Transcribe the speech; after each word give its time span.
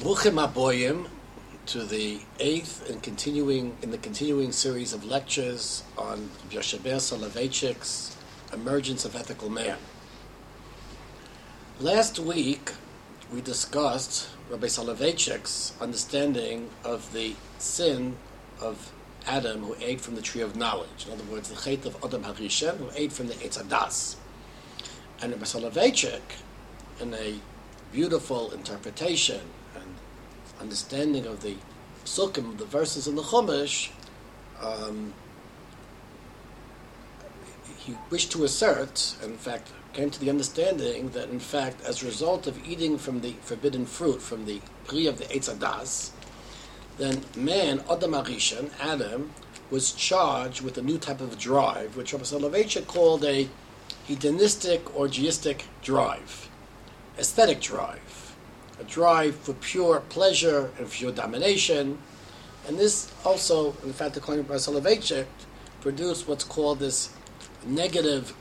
Bruchim 0.00 0.42
Aboyim 0.42 1.08
to 1.66 1.84
the 1.84 2.20
eighth 2.38 2.88
and 2.88 3.02
continuing 3.02 3.76
in 3.82 3.90
the 3.90 3.98
continuing 3.98 4.50
series 4.50 4.94
of 4.94 5.04
lectures 5.04 5.82
on 5.98 6.30
Yosher 6.50 6.82
Ber 6.82 6.96
Soloveitchik's 6.96 8.16
Emergence 8.50 9.04
of 9.04 9.14
Ethical 9.14 9.50
Man. 9.50 9.76
Last 11.80 12.18
week 12.18 12.72
we 13.30 13.42
discussed 13.42 14.30
Rabbi 14.48 14.68
Soloveitchik's 14.68 15.74
understanding 15.82 16.70
of 16.82 17.12
the 17.12 17.34
sin 17.58 18.16
of 18.58 18.94
Adam 19.26 19.64
who 19.64 19.76
ate 19.82 20.00
from 20.00 20.14
the 20.14 20.22
tree 20.22 20.40
of 20.40 20.56
knowledge. 20.56 21.04
In 21.06 21.12
other 21.12 21.24
words, 21.24 21.50
the 21.50 21.56
chait 21.56 21.84
of 21.84 22.02
Adam 22.02 22.24
Harishan 22.24 22.78
who 22.78 22.88
ate 22.96 23.12
from 23.12 23.26
the 23.28 23.34
Eitz 23.34 23.62
Adas. 23.62 24.16
And 25.20 25.32
Rabbi 25.32 25.44
Soloveitchik, 25.44 26.22
in 26.98 27.12
a 27.12 27.34
beautiful 27.92 28.50
interpretation 28.52 29.42
understanding 30.60 31.26
of 31.26 31.42
the 31.42 31.56
psukim, 32.04 32.58
the 32.58 32.64
verses 32.64 33.06
in 33.06 33.14
the 33.16 33.22
Chumash, 33.22 33.90
um, 34.60 35.12
he 37.78 37.96
wished 38.10 38.30
to 38.32 38.44
assert, 38.44 39.16
and 39.22 39.32
in 39.32 39.38
fact 39.38 39.68
came 39.92 40.10
to 40.10 40.20
the 40.20 40.30
understanding 40.30 41.10
that 41.10 41.30
in 41.30 41.40
fact, 41.40 41.82
as 41.84 42.02
a 42.02 42.06
result 42.06 42.46
of 42.46 42.68
eating 42.68 42.96
from 42.96 43.20
the 43.22 43.32
forbidden 43.42 43.86
fruit, 43.86 44.22
from 44.22 44.44
the 44.46 44.60
pri 44.84 45.06
of 45.06 45.18
the 45.18 45.24
Eitz 45.24 45.52
Adas, 45.52 46.10
then 46.98 47.22
man, 47.34 47.82
Adam 47.90 48.12
Arishan, 48.12 48.70
Adam, 48.80 49.32
was 49.70 49.92
charged 49.92 50.60
with 50.60 50.76
a 50.78 50.82
new 50.82 50.98
type 50.98 51.20
of 51.20 51.38
drive, 51.38 51.96
which 51.96 52.12
Rabbi 52.12 52.24
Soloveitchik 52.24 52.86
called 52.86 53.24
a 53.24 53.48
hedonistic 54.04 54.84
orgiastic 54.94 55.62
drive, 55.82 56.48
aesthetic 57.18 57.60
drive 57.60 58.19
a 58.80 58.84
drive 58.84 59.36
for 59.36 59.52
pure 59.54 60.00
pleasure 60.08 60.70
and 60.78 60.90
pure 60.90 61.12
domination. 61.12 61.98
And 62.66 62.78
this 62.78 63.12
also, 63.24 63.76
in 63.84 63.92
fact, 63.92 64.16
according 64.16 64.44
to 64.46 64.52
Soloveitchik, 64.52 65.26
produced 65.80 66.26
what's 66.26 66.44
called 66.44 66.78
this 66.78 67.10
negative 67.66 68.34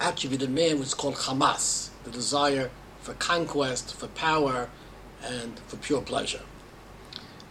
attribute 0.00 0.42
in 0.42 0.54
man, 0.54 0.78
which 0.78 0.88
is 0.88 0.94
called 0.94 1.14
Hamas, 1.14 1.90
the 2.04 2.10
desire 2.10 2.70
for 3.00 3.14
conquest, 3.14 3.94
for 3.94 4.08
power, 4.08 4.68
and 5.24 5.58
for 5.66 5.76
pure 5.76 6.00
pleasure. 6.00 6.42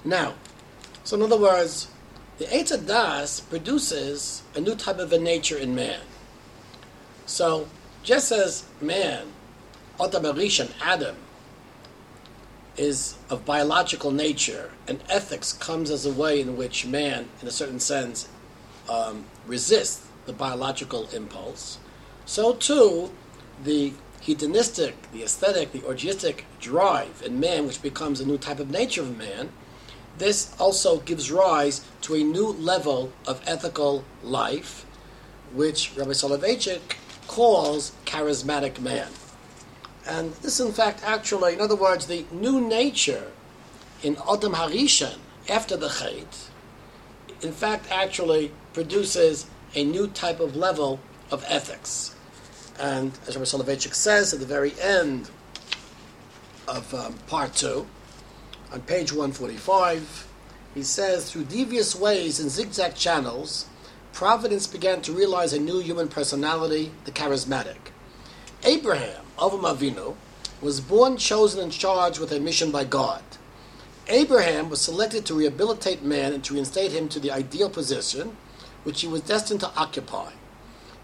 Now, 0.04 0.36
so 1.04 1.16
in 1.18 1.24
other 1.24 1.38
words, 1.38 1.90
the 2.38 2.46
Eitz 2.46 2.86
Das 2.86 3.40
produces 3.40 4.44
a 4.56 4.62
new 4.62 4.76
type 4.76 5.00
of 5.00 5.12
a 5.12 5.20
nature 5.20 5.58
in 5.58 5.74
man. 5.74 6.02
So, 7.26 7.68
just 8.04 8.32
as 8.32 8.66
man, 8.80 9.26
Adam 10.00 10.26
Adam, 10.82 11.16
is 12.78 13.16
of 13.30 13.46
biological 13.46 14.12
nature, 14.12 14.72
and 14.88 15.04
ethics 15.10 15.54
comes 15.54 15.90
as 15.90 16.06
a 16.06 16.12
way 16.12 16.40
in 16.40 16.56
which 16.58 16.86
man, 16.86 17.28
in 17.42 17.48
a 17.48 17.52
certain 17.52 17.80
sense, 17.80 18.28
um, 18.90 19.26
resists 19.46 20.08
the 20.26 20.34
biological 20.34 21.08
impulse, 21.14 21.80
so 22.26 22.54
too 22.54 23.12
the 23.64 23.94
hedonistic, 24.22 25.12
the 25.12 25.24
aesthetic, 25.24 25.72
the 25.72 25.80
orgiastic 25.80 26.44
drive 26.60 27.24
in 27.26 27.40
man, 27.40 27.66
which 27.66 27.82
becomes 27.82 28.20
a 28.20 28.26
new 28.26 28.38
type 28.38 28.60
of 28.60 28.70
nature 28.70 29.02
of 29.02 29.18
man, 29.18 29.50
this 30.18 30.54
also 30.60 31.00
gives 31.00 31.32
rise 31.32 31.82
to 32.02 32.16
a 32.16 32.24
new 32.24 32.48
level 32.48 33.12
of 33.26 33.42
ethical 33.46 34.04
life, 34.24 34.86
which 35.54 35.94
Rabbi 35.96 36.12
Soloveitchik 36.12 36.82
calls 37.28 37.92
charismatic 38.06 38.80
man. 38.80 39.08
And 40.08 40.34
this, 40.36 40.60
in 40.60 40.72
fact, 40.72 41.02
actually, 41.04 41.54
in 41.54 41.62
other 41.62 41.76
words, 41.76 42.08
the 42.08 42.26
new 42.32 42.62
nature 42.62 43.32
in 44.04 44.16
Adam 44.30 44.54
Harishan 44.54 45.18
after 45.50 45.76
the 45.76 45.88
Chait, 45.88 46.48
in 47.42 47.52
fact, 47.52 47.92
actually 47.92 48.52
produces 48.74 49.48
a 49.76 49.84
new 49.84 50.08
type 50.08 50.40
of 50.40 50.56
level 50.56 51.00
of 51.30 51.44
ethics. 51.48 52.16
And 52.80 53.12
as 53.28 53.36
Rabbi 53.36 53.46
Soloveitchik 53.46 53.94
says 53.94 54.34
at 54.34 54.40
the 54.40 54.46
very 54.46 54.74
end 54.80 55.30
of 56.68 56.94
um, 56.94 57.14
part 57.28 57.54
two, 57.54 57.88
on 58.72 58.82
page 58.82 59.12
145, 59.12 60.28
he 60.74 60.84
says, 60.84 61.32
through 61.32 61.46
devious 61.46 61.96
ways 61.96 62.40
and 62.40 62.50
zigzag 62.50 62.96
channels, 62.96 63.66
Providence 64.14 64.66
began 64.66 65.02
to 65.04 65.12
realize 65.12 65.54
a 65.54 65.60
new 65.60 65.80
human 65.80 66.08
personality, 66.08 66.92
the 67.06 67.12
charismatic. 67.12 67.78
Abraham, 68.64 69.27
Avram 69.38 69.62
Avinu, 69.62 70.16
was 70.62 70.82
born, 70.82 71.18
chosen, 71.18 71.62
and 71.62 71.72
charged 71.72 72.20
with 72.20 72.32
a 72.32 72.40
mission 72.40 72.72
by 72.72 72.84
God. 72.84 73.22
Abraham 74.08 74.70
was 74.70 74.82
selected 74.82 75.26
to 75.26 75.36
rehabilitate 75.36 76.02
man 76.02 76.34
and 76.34 76.44
to 76.46 76.54
reinstate 76.54 76.92
him 76.92 77.10
to 77.10 77.20
the 77.20 77.32
ideal 77.32 77.70
position 77.70 78.38
which 78.84 79.02
he 79.02 79.08
was 79.08 79.22
destined 79.22 79.60
to 79.60 79.72
occupy. 79.76 80.32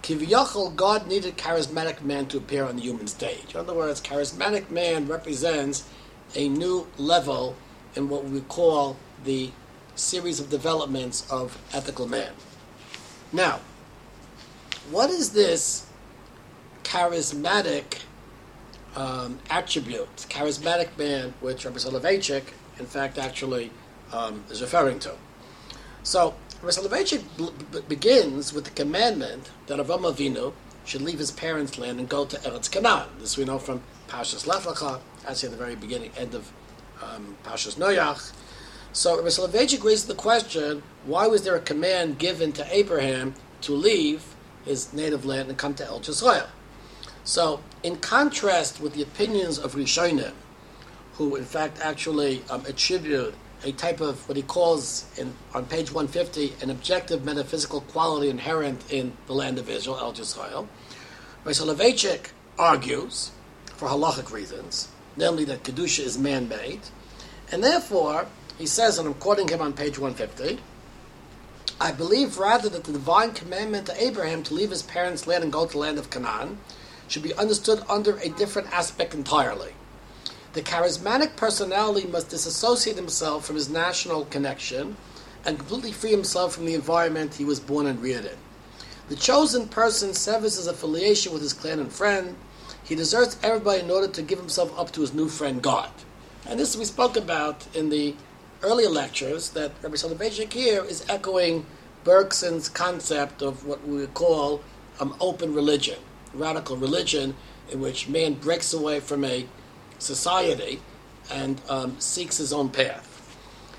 Kiviyachol, 0.01 0.75
God 0.75 1.07
needed 1.07 1.38
charismatic 1.38 2.01
man 2.01 2.27
to 2.27 2.38
appear 2.38 2.63
on 2.66 2.77
the 2.77 2.81
human 2.81 3.07
stage. 3.07 3.53
In 3.53 3.59
other 3.59 3.73
words, 3.73 4.01
charismatic 4.01 4.69
man 4.69 5.07
represents 5.07 5.88
a 6.35 6.50
new 6.50 6.88
level 6.97 7.55
in 7.95 8.09
what 8.09 8.25
we 8.25 8.41
call 8.41 8.97
the 9.23 9.51
series 9.95 10.39
of 10.39 10.50
developments 10.50 11.29
of 11.29 11.61
ethical 11.73 12.07
man. 12.07 12.31
Now, 13.31 13.59
what 14.89 15.09
is 15.09 15.31
this 15.31 15.88
charismatic 16.83 18.00
um, 18.96 19.40
attribute, 19.50 20.16
charismatic 20.30 20.98
man, 20.98 21.34
which 21.42 21.66
Rabbi 21.66 21.78
Soloveitchik, 21.78 22.44
in 22.80 22.86
fact, 22.86 23.18
actually 23.18 23.72
um, 24.12 24.44
is 24.50 24.62
referring 24.62 25.00
to. 25.00 25.14
So, 26.04 26.36
Rabbi 26.62 26.72
Soloveitchik 26.72 27.24
b- 27.38 27.50
b- 27.72 27.81
begins 27.88 28.54
with 28.54 28.66
the 28.66 28.72
commandment 28.72 29.50
that 29.68 29.80
Avram 29.80 30.02
Avinu 30.02 30.54
should 30.86 31.02
leave 31.02 31.20
his 31.20 31.31
parents' 31.31 31.78
land 31.78 32.00
and 32.00 32.09
go 32.09 32.26
to 32.26 32.38
Eretz 32.38 32.70
Canaan. 32.70 33.08
This 33.20 33.38
we 33.38 33.46
know 33.46 33.59
from 33.59 33.81
Pashas 34.08 34.46
Lech 34.46 34.64
Lecha, 34.64 35.00
actually 35.28 35.48
at 35.48 35.52
the 35.52 35.58
very 35.58 35.75
beginning, 35.75 36.12
end 36.18 36.36
of 36.36 36.52
um, 37.02 37.38
Pashas 37.44 37.75
Noach. 37.75 38.34
So 38.92 39.18
Rabbi 39.18 39.30
Soloveitchik 39.30 39.84
raises 39.84 40.06
the 40.06 40.16
question, 40.16 40.84
why 41.06 41.28
was 41.28 41.44
there 41.44 41.56
a 41.56 41.60
command 41.60 42.20
given 42.20 42.52
to 42.54 42.75
Abraham 42.75 43.34
to 43.62 43.74
leave 43.74 44.36
his 44.66 44.94
native 44.94 45.25
land 45.25 45.50
and 45.50 45.58
come 45.58 45.74
to 45.75 45.86
El 45.86 46.00
Yisrael? 46.00 46.48
So, 47.24 47.62
in 47.83 47.97
contrast 47.97 48.79
with 48.79 48.94
the 48.94 49.03
opinions 49.03 49.59
of 49.59 49.75
Rishonim, 49.75 50.33
who 51.16 51.35
in 51.35 51.45
fact 51.45 51.79
actually 51.81 52.44
um, 52.49 52.66
attribute 52.66 53.35
a 53.66 53.71
type 53.73 54.01
of 54.01 54.27
what 54.27 54.35
he 54.35 54.44
calls 54.44 55.05
in, 55.17 55.33
on 55.53 55.66
page 55.66 55.91
150 55.91 56.55
an 56.61 56.69
objective 56.69 57.23
metaphysical 57.23 57.81
quality 57.81 58.29
inherent 58.29 58.91
in 58.91 59.13
the 59.27 59.33
land 59.33 59.57
of 59.57 59.69
Israel, 59.69 59.97
El 59.99 60.13
Yisrael, 60.13 60.67
Soloveitchik 61.45 62.29
argues, 62.57 63.31
for 63.66 63.89
halachic 63.89 64.31
reasons, 64.31 64.88
namely 65.17 65.45
that 65.45 65.63
Kedusha 65.63 66.03
is 66.03 66.17
man 66.17 66.47
made, 66.47 66.81
and 67.51 67.63
therefore 67.63 68.27
he 68.57 68.65
says, 68.65 68.97
and 68.97 69.07
I'm 69.07 69.13
quoting 69.15 69.47
him 69.47 69.61
on 69.61 69.73
page 69.73 69.97
150. 69.97 70.61
I 71.81 71.91
believe 71.91 72.38
rather 72.38 72.69
that 72.69 72.83
the 72.83 72.94
divine 72.94 73.31
commandment 73.31 73.88
to 73.88 74.03
Abraham 74.03 74.44
to 74.44 74.53
leave 74.53 74.69
his 74.69 74.83
parents' 74.83 75.27
land 75.27 75.44
and 75.44 75.51
go 75.51 75.65
to 75.65 75.71
the 75.71 75.77
land 75.79 75.97
of 75.97 76.09
Canaan 76.09 76.59
should 77.13 77.22
be 77.22 77.35
understood 77.35 77.84
under 77.88 78.18
a 78.18 78.29
different 78.29 78.74
aspect 78.74 79.13
entirely. 79.13 79.72
The 80.53 80.63
charismatic 80.63 81.35
personality 81.35 82.07
must 82.07 82.29
disassociate 82.29 82.96
himself 82.96 83.46
from 83.46 83.56
his 83.56 83.69
national 83.69 84.25
connection 84.25 84.97
and 85.46 85.59
completely 85.59 85.91
free 85.91 86.09
himself 86.09 86.56
from 86.56 86.66
the 86.66 86.74
environment 86.74 87.35
he 87.35 87.46
was 87.46 87.59
born 87.59 87.85
and 87.85 88.01
reared 88.01 88.25
in. 88.25 88.38
The 89.09 89.16
chosen 89.16 89.68
person 89.68 90.16
severs 90.16 90.56
his 90.56 90.66
affiliation 90.66 91.34
with 91.34 91.44
his 91.44 91.53
clan 91.53 91.79
and 91.79 91.94
friend. 91.94 92.35
He 92.84 92.96
deserts 92.96 93.38
everybody 93.44 93.81
in 93.81 93.91
order 93.91 94.07
to 94.07 94.22
give 94.24 94.40
himself 94.40 94.78
up 94.78 94.91
to 94.94 95.01
his 95.01 95.13
new 95.13 95.30
friend 95.30 95.62
God. 95.62 95.91
And 96.48 96.60
this 96.60 96.75
we 96.75 96.83
spoke 96.83 97.15
about 97.15 97.68
in 97.75 97.89
the 97.89 98.15
earlier 98.63 98.89
lectures 98.89 99.50
that 99.51 99.71
Rabbi 99.83 99.98
Soloveitchik 99.98 100.51
here 100.51 100.83
is 100.83 101.06
echoing 101.07 101.68
Bergson's 102.04 102.69
concept 102.69 103.44
of 103.44 103.68
what 103.68 103.88
we 103.88 103.98
would 103.98 104.15
call 104.15 104.63
um, 105.00 105.15
open 105.19 105.54
religion 105.54 106.00
radical 106.33 106.77
religion 106.77 107.35
in 107.71 107.80
which 107.81 108.07
man 108.07 108.33
breaks 108.33 108.74
away 108.74 109.00
from 109.00 109.24
a 109.24 109.45
society 110.00 110.80
and 111.31 111.62
um, 111.69 112.00
seeks 112.00 112.38
his 112.38 112.51
own 112.51 112.69
path. 112.69 113.09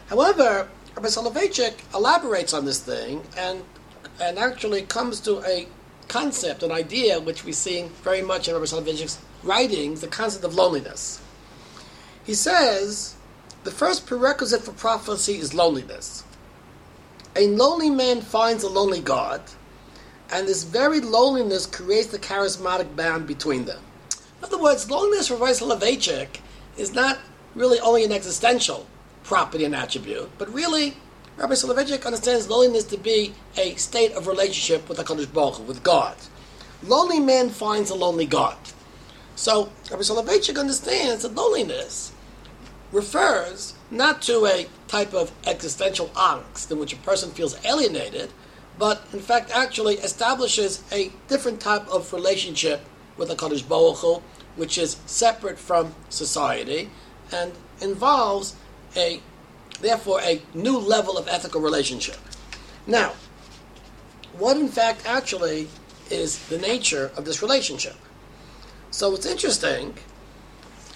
However, 0.09 0.69
Rabbi 0.97 1.09
Soloveitchik 1.09 1.95
elaborates 1.95 2.55
on 2.55 2.65
this 2.65 2.81
thing 2.81 3.23
and, 3.37 3.63
and 4.21 4.39
actually 4.39 4.83
comes 4.83 5.21
to 5.21 5.43
a 5.45 5.67
concept, 6.09 6.63
an 6.63 6.71
idea 6.71 7.21
which 7.21 7.45
we 7.45 7.53
see 7.53 7.89
very 8.03 8.23
much 8.23 8.49
in 8.49 8.55
Rabbi 8.55 8.67
Soloveitchik's 8.67 9.19
writings, 9.43 10.01
the 10.01 10.07
concept 10.07 10.45
of 10.45 10.55
loneliness. 10.55 11.21
He 12.25 12.35
says 12.35 13.17
the 13.65 13.71
first 13.71 14.07
prerequisite 14.07 14.63
for 14.63 14.73
prophecy 14.73 15.39
is 15.39 15.55
loneliness. 15.55 16.25
A 17.37 17.49
lonely 17.49 17.91
man 17.91 18.21
finds 18.21 18.63
a 18.63 18.69
lonely 18.69 19.01
God 19.01 19.43
and 20.35 20.49
this 20.49 20.65
very 20.65 20.99
loneliness 21.01 21.65
creates 21.65 22.09
the 22.09 22.19
charismatic 22.19 22.97
bond 22.97 23.25
between 23.25 23.67
them. 23.67 23.79
In 24.39 24.45
other 24.45 24.61
words, 24.61 24.91
loneliness 24.91 25.29
for 25.29 25.35
Rabbi 25.35 25.53
Soloveitchik 25.53 26.41
is 26.77 26.93
not 26.93 27.21
really 27.55 27.79
only 27.79 28.05
an 28.05 28.11
existential 28.11 28.85
property 29.23 29.65
and 29.65 29.77
attribute, 29.77 30.29
but 30.37 30.53
really, 30.53 30.97
Rabbi 31.37 31.55
Soloveitchik 31.55 32.05
understands 32.05 32.51
loneliness 32.51 32.83
to 32.85 32.97
be 32.97 33.33
a 33.57 33.77
state 33.77 34.11
of 34.15 34.27
relationship 34.27 34.89
with 34.89 34.99
HaKadosh 34.99 35.33
Baruch 35.33 35.55
Hu, 35.55 35.63
with 35.63 35.85
God. 35.85 36.17
Lonely 36.83 37.21
man 37.21 37.49
finds 37.49 37.91
a 37.91 37.95
lonely 37.95 38.27
God. 38.27 38.57
So, 39.37 39.71
Rabbi 39.89 40.03
Soloveitchik 40.03 40.59
understands 40.59 41.23
that 41.23 41.37
loneliness 41.37 42.11
refers 42.91 43.75
not 43.89 44.21
to 44.23 44.47
a 44.47 44.67
type 44.89 45.15
of 45.15 45.31
existential 45.47 46.09
angst 46.09 46.73
in 46.73 46.81
which 46.81 46.93
a 46.93 46.97
person 46.97 47.31
feels 47.31 47.65
alienated, 47.65 48.33
but 48.79 49.05
in 49.13 49.21
fact 49.21 49.51
actually 49.51 49.95
establishes 49.97 50.83
a 50.93 51.11
different 51.29 51.61
type 51.61 51.87
of 51.89 52.13
relationship 52.13 52.81
with 53.17 53.29
the 53.29 53.37
Kadosh 53.37 53.67
Baruch 53.67 53.99
Hu, 53.99 54.23
which 54.57 54.79
is 54.79 54.97
separate 55.07 55.59
from 55.59 55.95
society 56.09 56.91
and 57.33 57.53
involves 57.81 58.57
a 58.97 59.21
therefore 59.81 60.21
a 60.23 60.41
new 60.55 60.79
level 60.79 61.19
of 61.19 61.29
ethical 61.29 61.61
relationship. 61.61 62.17
Now, 62.87 63.13
what 64.39 64.57
in 64.57 64.69
fact 64.69 65.07
actually 65.07 65.69
is 66.11 66.39
the 66.49 66.59
nature 66.59 67.11
of 67.17 67.25
this 67.25 67.43
relationship? 67.43 67.97
So 68.91 69.11
what's 69.11 69.27
interesting 69.27 69.95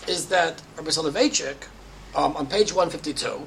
is 0.07 0.27
that 0.27 0.63
Rabbi 0.77 0.91
Soloveitchik, 0.91 1.57
um, 2.15 2.37
on 2.37 2.47
page 2.47 2.73
152, 2.73 3.47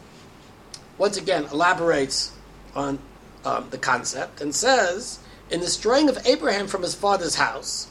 once 0.98 1.18
again 1.18 1.46
elaborates 1.52 2.34
on 2.76 3.00
um, 3.46 3.68
the 3.70 3.78
concept 3.78 4.42
and 4.42 4.54
says, 4.54 5.20
in 5.50 5.60
the 5.60 5.68
straying 5.68 6.10
of 6.10 6.26
Abraham 6.26 6.68
from 6.68 6.82
his 6.82 6.96
father's 6.96 7.36
house, 7.36 7.88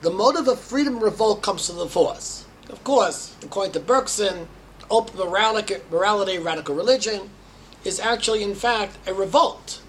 the 0.00 0.10
motive 0.10 0.48
of 0.48 0.60
freedom 0.60 1.00
revolt 1.00 1.42
comes 1.42 1.66
to 1.66 1.72
the 1.72 1.86
force. 1.86 2.46
Of 2.70 2.84
course, 2.84 3.34
according 3.42 3.72
to 3.72 3.80
Bergson, 3.80 4.48
open 4.90 5.18
morality, 5.18 6.38
radical 6.38 6.74
religion, 6.74 7.30
is 7.84 8.00
actually, 8.00 8.42
in 8.42 8.54
fact, 8.54 8.96
a 9.06 9.14
revolt. 9.14 9.80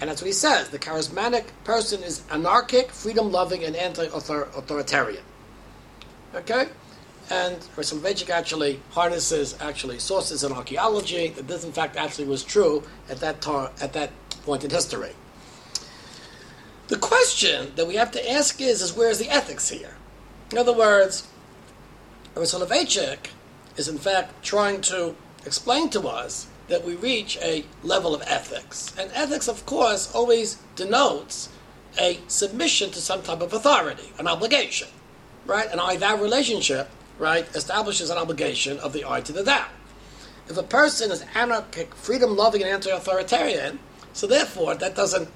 And 0.00 0.08
that's 0.08 0.22
what 0.22 0.26
he 0.26 0.32
says. 0.32 0.68
The 0.68 0.78
charismatic 0.78 1.46
person 1.64 2.02
is 2.02 2.22
anarchic, 2.30 2.90
freedom 2.90 3.32
loving, 3.32 3.64
and 3.64 3.74
anti 3.74 4.04
authoritarian. 4.04 5.24
Okay? 6.34 6.68
And 7.30 7.56
Soloveitchik 7.76 8.30
actually 8.30 8.80
harnesses 8.92 9.56
actually 9.60 9.98
sources 9.98 10.44
in 10.44 10.52
archaeology 10.52 11.28
that 11.28 11.46
this, 11.46 11.64
in 11.64 11.72
fact, 11.72 11.96
actually 11.96 12.26
was 12.26 12.42
true 12.42 12.84
at 13.10 13.18
that, 13.18 13.42
tar- 13.42 13.72
at 13.80 13.92
that 13.92 14.10
point 14.48 14.64
in 14.64 14.70
history. 14.70 15.12
The 16.88 16.96
question 16.96 17.72
that 17.76 17.86
we 17.86 17.96
have 17.96 18.10
to 18.12 18.30
ask 18.32 18.62
is, 18.62 18.80
is 18.80 18.96
where 18.96 19.10
is 19.10 19.18
the 19.18 19.28
ethics 19.28 19.68
here? 19.68 19.94
In 20.50 20.56
other 20.56 20.72
words, 20.72 21.28
Soloveitchik 22.34 23.28
is 23.76 23.88
in 23.88 23.98
fact 23.98 24.42
trying 24.42 24.80
to 24.92 25.14
explain 25.44 25.90
to 25.90 26.08
us 26.08 26.46
that 26.68 26.82
we 26.82 26.94
reach 26.96 27.36
a 27.42 27.66
level 27.82 28.14
of 28.14 28.22
ethics. 28.26 28.94
And 28.98 29.10
ethics, 29.12 29.48
of 29.48 29.66
course, 29.66 30.14
always 30.14 30.56
denotes 30.76 31.50
a 31.98 32.18
submission 32.26 32.90
to 32.92 33.00
some 33.00 33.20
type 33.20 33.42
of 33.42 33.52
authority, 33.52 34.12
an 34.18 34.26
obligation, 34.26 34.88
right? 35.44 35.70
An 35.70 35.78
I 35.78 35.96
thou 35.96 36.16
relationship, 36.16 36.88
right, 37.18 37.46
establishes 37.54 38.08
an 38.08 38.16
obligation 38.16 38.78
of 38.78 38.94
the 38.94 39.04
I 39.04 39.20
to 39.20 39.32
the 39.32 39.42
thou. 39.42 39.66
If 40.48 40.56
a 40.56 40.62
person 40.62 41.10
is 41.10 41.22
anarchic, 41.34 41.94
freedom 41.94 42.34
loving, 42.34 42.62
and 42.62 42.70
anti 42.70 42.88
authoritarian, 42.90 43.80
so 44.18 44.26
therefore, 44.26 44.74
that 44.74 44.96
doesn't, 44.96 45.28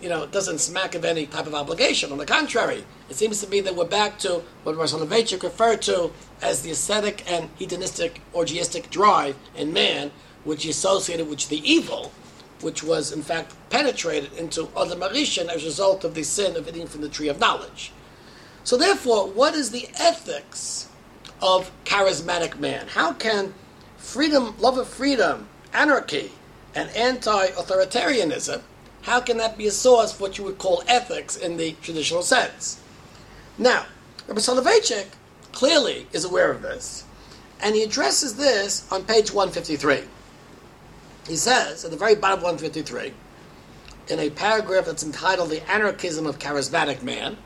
you 0.00 0.08
know, 0.08 0.24
doesn't 0.24 0.56
smack 0.56 0.94
of 0.94 1.04
any 1.04 1.26
type 1.26 1.46
of 1.46 1.54
obligation. 1.54 2.10
On 2.12 2.16
the 2.16 2.24
contrary, 2.24 2.82
it 3.10 3.16
seems 3.16 3.42
to 3.42 3.46
me 3.46 3.60
that 3.60 3.76
we're 3.76 3.84
back 3.84 4.18
to 4.20 4.42
what 4.62 4.74
Soloveitchik 4.74 5.42
referred 5.42 5.82
to 5.82 6.10
as 6.40 6.62
the 6.62 6.70
ascetic 6.70 7.30
and 7.30 7.50
hedonistic, 7.58 8.22
orgiastic 8.32 8.88
drive 8.88 9.36
in 9.54 9.70
man, 9.74 10.12
which 10.44 10.64
is 10.64 10.78
associated 10.78 11.28
with 11.28 11.46
the 11.50 11.60
evil, 11.70 12.10
which 12.62 12.82
was 12.82 13.12
in 13.12 13.20
fact 13.20 13.54
penetrated 13.68 14.32
into 14.32 14.62
Adam 14.78 15.00
Arishan 15.00 15.50
as 15.50 15.62
a 15.62 15.66
result 15.66 16.02
of 16.02 16.14
the 16.14 16.22
sin 16.22 16.56
of 16.56 16.66
eating 16.66 16.86
from 16.86 17.02
the 17.02 17.10
tree 17.10 17.28
of 17.28 17.38
knowledge. 17.38 17.92
So 18.64 18.78
therefore, 18.78 19.28
what 19.28 19.54
is 19.54 19.72
the 19.72 19.90
ethics 19.98 20.88
of 21.42 21.70
charismatic 21.84 22.58
man? 22.58 22.86
How 22.88 23.12
can 23.12 23.52
freedom, 23.98 24.54
love 24.58 24.78
of 24.78 24.88
freedom, 24.88 25.48
anarchy, 25.74 26.32
and 26.74 26.90
anti-authoritarianism, 26.90 28.62
how 29.02 29.20
can 29.20 29.36
that 29.38 29.58
be 29.58 29.66
a 29.66 29.70
source 29.70 30.12
for 30.12 30.22
what 30.22 30.38
you 30.38 30.44
would 30.44 30.58
call 30.58 30.82
ethics 30.86 31.36
in 31.36 31.56
the 31.56 31.72
traditional 31.82 32.22
sense? 32.22 32.80
Now, 33.58 33.86
Rabbi 34.26 34.40
Soloveitchik 34.40 35.06
clearly 35.52 36.06
is 36.12 36.24
aware 36.24 36.50
of 36.50 36.62
this, 36.62 37.04
and 37.60 37.74
he 37.74 37.82
addresses 37.82 38.36
this 38.36 38.90
on 38.92 39.04
page 39.04 39.32
153. 39.32 40.02
He 41.28 41.36
says, 41.36 41.84
at 41.84 41.90
the 41.90 41.96
very 41.96 42.14
bottom 42.14 42.38
of 42.38 42.44
153, 42.44 43.12
in 44.08 44.18
a 44.18 44.30
paragraph 44.30 44.86
that's 44.86 45.04
entitled 45.04 45.50
The 45.50 45.68
Anarchism 45.70 46.26
of 46.26 46.38
Charismatic 46.38 47.02
Man, 47.02 47.36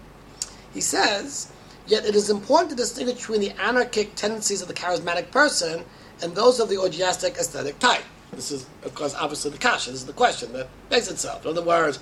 he 0.72 0.80
says, 0.80 1.52
Yet 1.86 2.04
it 2.04 2.16
is 2.16 2.30
important 2.30 2.70
to 2.70 2.76
distinguish 2.76 3.16
between 3.16 3.40
the 3.40 3.52
anarchic 3.60 4.14
tendencies 4.16 4.60
of 4.60 4.68
the 4.68 4.74
charismatic 4.74 5.30
person 5.30 5.84
and 6.20 6.34
those 6.34 6.58
of 6.58 6.68
the 6.68 6.76
orgiastic 6.76 7.38
aesthetic 7.38 7.78
type. 7.78 8.02
This 8.32 8.50
is, 8.50 8.66
of 8.82 8.94
course, 8.94 9.14
obviously 9.14 9.50
the 9.50 9.58
kasha. 9.58 9.90
This 9.90 10.00
is 10.00 10.06
the 10.06 10.12
question 10.12 10.52
that 10.52 10.68
begs 10.90 11.08
itself. 11.08 11.44
In 11.44 11.50
other 11.50 11.62
words, 11.62 11.98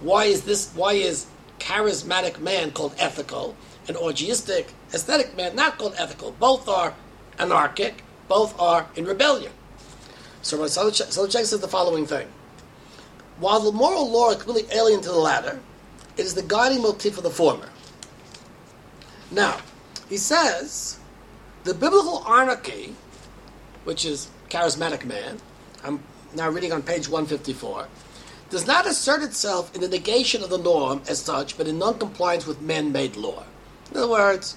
why 0.00 0.24
is 0.24 0.42
this? 0.42 0.72
Why 0.74 0.94
is 0.94 1.26
charismatic 1.58 2.40
man 2.40 2.70
called 2.70 2.94
ethical 2.98 3.56
and 3.86 3.96
orgiastic 3.96 4.66
aesthetic 4.92 5.36
man 5.36 5.54
not 5.54 5.78
called 5.78 5.94
ethical? 5.98 6.32
Both 6.32 6.68
are 6.68 6.94
anarchic. 7.38 8.02
Both 8.28 8.58
are 8.58 8.86
in 8.96 9.04
rebellion. 9.04 9.52
So 10.42 10.58
Soloveitchik 10.58 11.44
says 11.44 11.60
the 11.60 11.68
following 11.68 12.06
thing: 12.06 12.28
While 13.38 13.60
the 13.60 13.72
moral 13.72 14.10
law 14.10 14.30
is 14.30 14.36
completely 14.36 14.74
alien 14.74 15.00
to 15.02 15.10
the 15.10 15.18
latter, 15.18 15.60
it 16.16 16.24
is 16.24 16.34
the 16.34 16.42
guiding 16.42 16.82
motif 16.82 17.18
of 17.18 17.24
the 17.24 17.30
former. 17.30 17.68
Now, 19.30 19.58
he 20.08 20.16
says 20.16 20.98
the 21.64 21.74
biblical 21.74 22.24
anarchy, 22.26 22.94
which 23.84 24.04
is 24.04 24.28
charismatic 24.48 25.04
man, 25.04 25.38
I'm 25.84 26.00
now 26.34 26.48
reading 26.48 26.72
on 26.72 26.82
page 26.82 27.08
154, 27.08 27.86
does 28.50 28.66
not 28.66 28.86
assert 28.86 29.22
itself 29.22 29.74
in 29.74 29.80
the 29.80 29.88
negation 29.88 30.42
of 30.42 30.50
the 30.50 30.58
norm 30.58 31.02
as 31.08 31.20
such, 31.20 31.56
but 31.56 31.68
in 31.68 31.78
non-compliance 31.78 32.46
with 32.46 32.60
man-made 32.60 33.16
law. 33.16 33.44
In 33.90 33.98
other 33.98 34.08
words, 34.08 34.56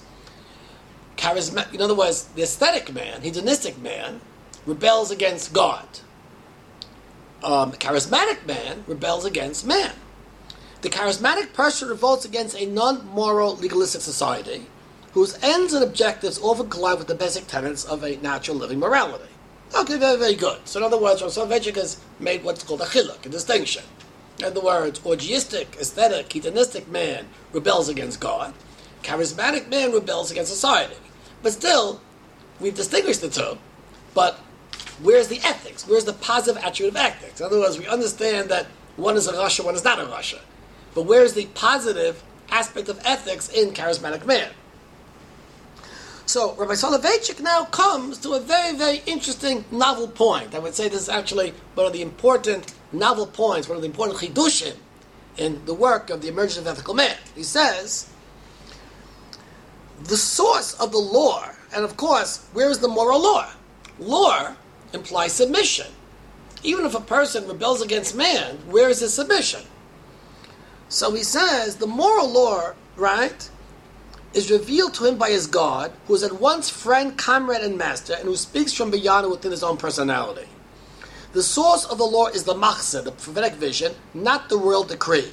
charisma- 1.16 1.72
in 1.74 1.82
other 1.82 1.94
words, 1.94 2.24
the 2.34 2.42
aesthetic 2.42 2.92
man, 2.92 3.22
hedonistic 3.22 3.78
man, 3.78 4.20
rebels 4.66 5.10
against 5.10 5.52
God. 5.52 5.86
Um, 7.42 7.72
charismatic 7.72 8.46
man 8.46 8.84
rebels 8.86 9.24
against 9.24 9.66
man. 9.66 9.92
The 10.82 10.88
charismatic 10.88 11.52
person 11.52 11.88
revolts 11.88 12.24
against 12.24 12.56
a 12.56 12.66
non-moral 12.66 13.56
legalistic 13.56 14.00
society 14.00 14.66
whose 15.12 15.38
ends 15.42 15.72
and 15.72 15.82
objectives 15.82 16.38
often 16.40 16.70
collide 16.70 16.98
with 16.98 17.08
the 17.08 17.14
basic 17.14 17.46
tenets 17.46 17.84
of 17.84 18.04
a 18.04 18.16
natural 18.16 18.56
living 18.56 18.78
morality. 18.78 19.28
Okay, 19.74 19.98
very, 19.98 20.18
very 20.18 20.34
good. 20.34 20.66
So 20.66 20.80
in 20.80 20.84
other 20.84 20.98
words, 20.98 21.22
Rav 21.22 21.30
Soloveitchik 21.30 21.76
has 21.76 22.00
made 22.18 22.42
what's 22.42 22.62
called 22.62 22.80
a 22.80 22.84
chiluk, 22.84 23.24
a 23.26 23.28
distinction. 23.28 23.84
In 24.38 24.46
other 24.46 24.60
words, 24.60 25.00
orgiastic, 25.00 25.78
aesthetic, 25.80 26.32
hedonistic 26.32 26.88
man 26.88 27.26
rebels 27.52 27.88
against 27.88 28.20
God. 28.20 28.54
Charismatic 29.02 29.68
man 29.68 29.92
rebels 29.92 30.30
against 30.30 30.50
society. 30.50 30.96
But 31.42 31.52
still, 31.52 32.00
we've 32.60 32.74
distinguished 32.74 33.20
the 33.20 33.28
two. 33.28 33.58
But 34.14 34.36
where's 35.02 35.28
the 35.28 35.40
ethics? 35.44 35.86
Where's 35.86 36.04
the 36.04 36.12
positive 36.12 36.62
attribute 36.62 36.94
of 36.94 36.96
ethics? 36.96 37.40
In 37.40 37.46
other 37.46 37.58
words, 37.58 37.78
we 37.78 37.86
understand 37.86 38.48
that 38.48 38.66
one 38.96 39.16
is 39.16 39.26
a 39.28 39.32
rasha, 39.32 39.64
one 39.64 39.74
is 39.74 39.84
not 39.84 40.00
a 40.00 40.04
rasha. 40.04 40.40
But 40.94 41.02
where's 41.02 41.34
the 41.34 41.46
positive 41.46 42.22
aspect 42.50 42.88
of 42.88 43.00
ethics 43.04 43.48
in 43.48 43.70
charismatic 43.72 44.24
man? 44.24 44.50
So 46.28 46.52
Rabbi 46.56 46.74
Soloveitchik 46.74 47.40
now 47.40 47.64
comes 47.64 48.18
to 48.18 48.32
a 48.32 48.40
very, 48.40 48.76
very 48.76 49.00
interesting 49.06 49.64
novel 49.70 50.08
point. 50.08 50.54
I 50.54 50.58
would 50.58 50.74
say 50.74 50.86
this 50.86 51.00
is 51.00 51.08
actually 51.08 51.54
one 51.72 51.86
of 51.86 51.94
the 51.94 52.02
important 52.02 52.74
novel 52.92 53.26
points, 53.26 53.66
one 53.66 53.76
of 53.76 53.82
the 53.82 53.88
important 53.88 54.18
chidushim 54.18 54.76
in 55.38 55.64
the 55.64 55.72
work 55.72 56.10
of 56.10 56.20
the 56.20 56.28
emergence 56.28 56.58
of 56.58 56.66
ethical 56.66 56.92
man. 56.92 57.16
He 57.34 57.42
says, 57.42 58.10
the 60.04 60.18
source 60.18 60.74
of 60.74 60.92
the 60.92 60.98
law, 60.98 61.48
and 61.74 61.82
of 61.82 61.96
course, 61.96 62.46
where 62.52 62.68
is 62.68 62.80
the 62.80 62.88
moral 62.88 63.22
law? 63.22 63.50
Law 63.98 64.54
implies 64.92 65.32
submission. 65.32 65.86
Even 66.62 66.84
if 66.84 66.94
a 66.94 67.00
person 67.00 67.48
rebels 67.48 67.80
against 67.80 68.14
man, 68.14 68.56
where 68.66 68.90
is 68.90 69.00
his 69.00 69.14
submission? 69.14 69.62
So 70.90 71.10
he 71.14 71.22
says 71.22 71.76
the 71.76 71.86
moral 71.86 72.30
law, 72.30 72.72
right, 72.96 73.48
is 74.34 74.50
revealed 74.50 74.94
to 74.94 75.04
him 75.06 75.18
by 75.18 75.30
his 75.30 75.46
God, 75.46 75.92
who 76.06 76.14
is 76.14 76.22
at 76.22 76.40
once 76.40 76.70
friend, 76.70 77.16
comrade, 77.16 77.62
and 77.62 77.78
master, 77.78 78.14
and 78.14 78.24
who 78.24 78.36
speaks 78.36 78.72
from 78.72 78.90
beyond 78.90 79.24
and 79.24 79.32
within 79.32 79.50
his 79.50 79.62
own 79.62 79.76
personality. 79.76 80.48
The 81.32 81.42
source 81.42 81.84
of 81.86 81.98
the 81.98 82.04
law 82.04 82.28
is 82.28 82.44
the 82.44 82.54
machzeh, 82.54 83.04
the 83.04 83.12
prophetic 83.12 83.54
vision, 83.54 83.94
not 84.14 84.48
the 84.48 84.58
royal 84.58 84.84
decree. 84.84 85.32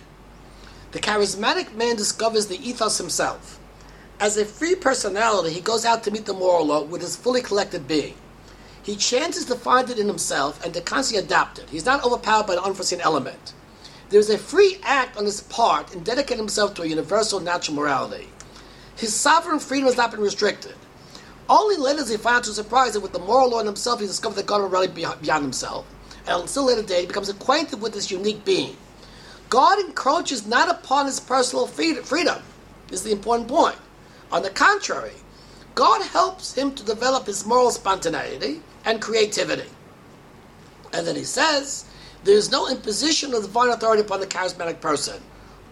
The 0.91 0.99
charismatic 0.99 1.73
man 1.75 1.95
discovers 1.97 2.47
the 2.47 2.57
ethos 2.69 2.97
himself. 2.97 3.59
As 4.19 4.37
a 4.37 4.45
free 4.45 4.75
personality, 4.75 5.53
he 5.53 5.61
goes 5.61 5.85
out 5.85 6.03
to 6.05 6.11
meet 6.11 6.25
the 6.25 6.33
moral 6.33 6.67
law 6.67 6.83
with 6.83 7.01
his 7.01 7.15
fully 7.17 7.41
collected 7.41 7.87
being. 7.87 8.15
he 8.83 8.95
chances 8.95 9.45
to 9.45 9.55
find 9.55 9.89
it 9.89 9.97
in 9.99 10.07
himself 10.07 10.63
and 10.63 10.73
to 10.73 10.81
constantly 10.81 11.25
adapt 11.25 11.57
it. 11.59 11.69
He's 11.71 11.85
not 11.85 12.03
overpowered 12.05 12.47
by 12.47 12.53
an 12.53 12.59
unforeseen 12.59 13.01
element. 13.01 13.53
There 14.09 14.19
is 14.19 14.29
a 14.29 14.37
free 14.37 14.77
act 14.83 15.17
on 15.17 15.25
his 15.25 15.41
part 15.41 15.93
in 15.93 16.03
dedicating 16.03 16.37
himself 16.37 16.75
to 16.75 16.83
a 16.83 16.87
universal 16.87 17.39
natural 17.39 17.75
morality. 17.77 18.27
His 18.95 19.13
sovereign 19.13 19.59
freedom 19.59 19.87
has 19.87 19.97
not 19.97 20.11
been 20.11 20.21
restricted. 20.21 20.75
Only 21.49 21.77
later 21.77 21.99
does 21.99 22.09
he 22.09 22.17
find 22.17 22.43
to 22.43 22.51
surprise 22.51 22.93
that 22.93 23.01
with 23.01 23.13
the 23.13 23.19
moral 23.19 23.51
law 23.51 23.59
in 23.59 23.65
himself, 23.65 23.99
he 23.99 24.07
discovers 24.07 24.37
that 24.37 24.47
God 24.47 24.65
is 24.65 24.71
really 24.71 24.87
beyond 24.87 25.43
himself. 25.43 25.85
And 26.27 26.49
still 26.49 26.65
later 26.65 26.81
day, 26.81 27.01
he 27.01 27.07
becomes 27.07 27.29
acquainted 27.29 27.81
with 27.81 27.93
this 27.93 28.09
unique 28.09 28.43
being. 28.45 28.75
God 29.49 29.79
encroaches 29.79 30.47
not 30.47 30.69
upon 30.69 31.05
his 31.05 31.19
personal 31.19 31.67
freedom. 31.67 32.41
This 32.87 32.99
is 32.99 33.03
the 33.03 33.11
important 33.11 33.47
point. 33.47 33.77
On 34.31 34.41
the 34.41 34.49
contrary, 34.49 35.13
God 35.75 36.01
helps 36.01 36.53
him 36.53 36.73
to 36.73 36.83
develop 36.83 37.27
his 37.27 37.45
moral 37.45 37.69
spontaneity 37.69 38.61
and 38.85 39.01
creativity. 39.01 39.69
And 40.93 41.05
then 41.05 41.15
he 41.15 41.25
says, 41.25 41.85
there 42.23 42.35
is 42.35 42.49
no 42.49 42.69
imposition 42.69 43.33
of 43.33 43.43
divine 43.43 43.69
authority 43.69 44.01
upon 44.01 44.19
the 44.19 44.25
charismatic 44.25 44.81
person, 44.81 45.21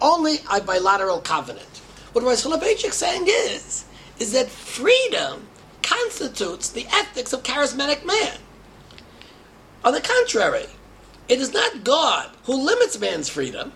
only 0.00 0.36
a 0.52 0.60
bilateral 0.60 1.20
covenant. 1.20 1.73
What 2.14 2.22
Rabbi 2.22 2.36
Soloveitchik 2.36 2.92
saying 2.92 3.24
is, 3.26 3.86
is 4.20 4.30
that 4.32 4.48
freedom 4.48 5.48
constitutes 5.82 6.70
the 6.70 6.86
ethics 6.86 7.32
of 7.32 7.42
charismatic 7.42 8.06
man. 8.06 8.38
On 9.84 9.92
the 9.92 10.00
contrary, 10.00 10.66
it 11.28 11.40
is 11.40 11.52
not 11.52 11.82
God 11.82 12.30
who 12.44 12.54
limits 12.64 13.00
man's 13.00 13.28
freedom, 13.28 13.72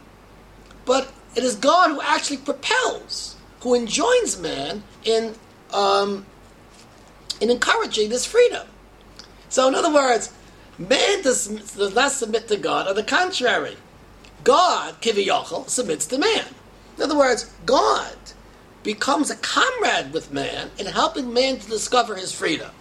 but 0.85 1.13
it 1.35 1.43
is 1.43 1.57
God 1.57 1.91
who 1.91 2.01
actually 2.01 2.37
propels, 2.37 3.35
who 3.61 3.75
enjoins 3.75 4.39
man 4.39 4.85
in 5.03 5.35
um, 5.75 6.25
in 7.41 7.51
encouraging 7.51 8.09
this 8.09 8.25
freedom. 8.25 8.69
So, 9.49 9.67
in 9.67 9.75
other 9.75 9.93
words, 9.93 10.33
man 10.79 11.23
does, 11.23 11.49
does 11.49 11.95
not 11.95 12.13
submit 12.13 12.47
to 12.49 12.57
God. 12.57 12.87
On 12.87 12.95
the 12.95 13.03
contrary, 13.03 13.77
God, 14.45 15.01
Kiviyachal, 15.03 15.69
submits 15.69 16.07
to 16.07 16.19
man. 16.19 16.45
In 16.99 17.05
other 17.05 17.17
words, 17.17 17.49
God 17.65 18.17
becomes 18.83 19.31
a 19.31 19.37
comrade 19.37 20.13
with 20.13 20.33
man 20.33 20.73
in 20.79 20.87
helping 20.87 21.33
man 21.33 21.59
to 21.59 21.69
discover 21.69 22.17
his 22.17 22.33
freedom. 22.33 22.73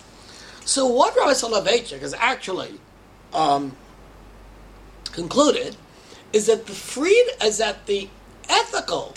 So, 0.66 0.88
what 0.88 1.16
Rabbi 1.16 1.34
Soloveitchik 1.34 2.00
has 2.00 2.16
actually 2.16 2.80
um, 3.32 3.78
concluded 5.12 5.78
is 6.34 6.48
that 6.48 6.66
the 6.66 6.74
freedom 6.74 7.36
is 7.44 7.60
that 7.60 7.86
the 7.86 8.10
ethical, 8.50 9.14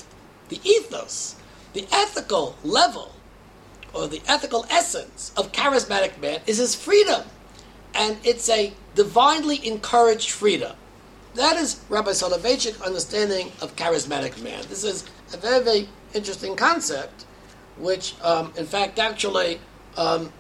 the 0.51 0.61
ethos, 0.65 1.37
the 1.73 1.87
ethical 1.91 2.57
level 2.63 3.15
or 3.95 4.07
the 4.07 4.21
ethical 4.29 4.67
essence 4.71 5.33
of 5.35 5.51
charismatic 5.53 6.21
man 6.21 6.41
is 6.47 6.59
his 6.59 6.75
freedom. 6.75 7.23
And 7.95 8.19
it's 8.23 8.49
a 8.51 8.73
divinely 8.95 9.67
encouraged 9.67 10.31
freedom. 10.31 10.77
That 11.35 11.57
is 11.57 11.81
Rabbi 11.89 12.11
Soloveitchik's 12.11 12.81
understanding 12.83 13.53
of 13.63 13.77
charismatic 13.77 14.43
man. 14.43 14.65
This 14.69 14.83
is 14.83 15.05
a 15.33 15.37
very, 15.37 15.63
very 15.63 15.89
interesting 16.13 16.57
concept, 16.57 17.25
which, 17.79 18.15
um, 18.23 18.53
in 18.57 18.67
fact, 18.67 18.99
actually 18.99 19.61
um, 19.97 20.33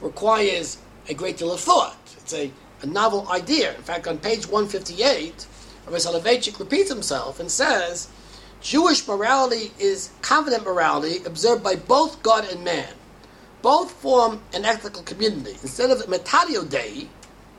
requires 0.00 0.76
a 1.08 1.14
great 1.14 1.38
deal 1.38 1.52
of 1.52 1.60
thought. 1.60 1.96
It's 2.18 2.34
a, 2.34 2.50
a 2.82 2.86
novel 2.86 3.28
idea. 3.30 3.74
In 3.74 3.82
fact, 3.82 4.06
on 4.06 4.18
page 4.18 4.46
158, 4.46 5.46
Rabbi 5.86 5.96
Soloveitchik 5.96 6.58
repeats 6.58 6.90
himself 6.90 7.40
and 7.40 7.50
says, 7.50 8.08
Jewish 8.60 9.08
morality 9.08 9.72
is 9.78 10.10
confident 10.20 10.64
morality 10.64 11.24
observed 11.24 11.64
by 11.64 11.76
both 11.76 12.22
God 12.22 12.44
and 12.44 12.62
man. 12.62 12.92
Both 13.62 13.92
form 13.92 14.42
an 14.52 14.66
ethical 14.66 15.02
community. 15.02 15.52
Instead 15.62 15.90
of 15.90 15.98
imitatio 16.02 16.68
Dei, 16.68 17.08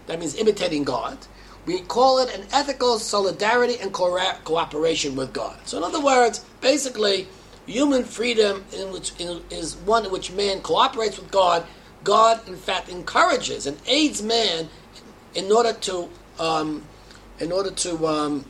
that 0.06 0.20
means 0.20 0.36
imitating 0.36 0.84
God, 0.84 1.18
we 1.66 1.82
call 1.82 2.20
it 2.20 2.34
an 2.34 2.46
ethical 2.52 2.98
solidarity 3.00 3.78
and 3.80 3.94
co- 3.94 4.18
cooperation 4.44 5.16
with 5.16 5.34
God. 5.34 5.58
So, 5.66 5.78
in 5.78 5.84
other 5.84 6.02
words, 6.02 6.44
basically, 6.60 7.28
human 7.66 8.04
freedom 8.04 8.66
in 8.74 8.92
which, 8.92 9.12
in, 9.20 9.42
is 9.50 9.76
one 9.76 10.06
in 10.06 10.12
which 10.12 10.32
man 10.32 10.62
cooperates 10.62 11.20
with 11.20 11.32
God. 11.32 11.66
God, 12.04 12.48
in 12.48 12.56
fact, 12.56 12.90
encourages 12.90 13.68
and 13.68 13.78
aids 13.86 14.24
man 14.24 14.70
in 15.36 15.52
order 15.52 15.74
to, 15.74 16.10
um, 16.40 16.84
in 17.40 17.52
order 17.52 17.72
to, 17.72 18.08
um, 18.08 18.46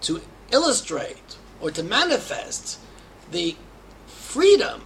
to 0.00 0.22
illustrate 0.50 1.36
or 1.60 1.70
to 1.70 1.82
manifest 1.82 2.78
the 3.30 3.54
freedom, 4.06 4.82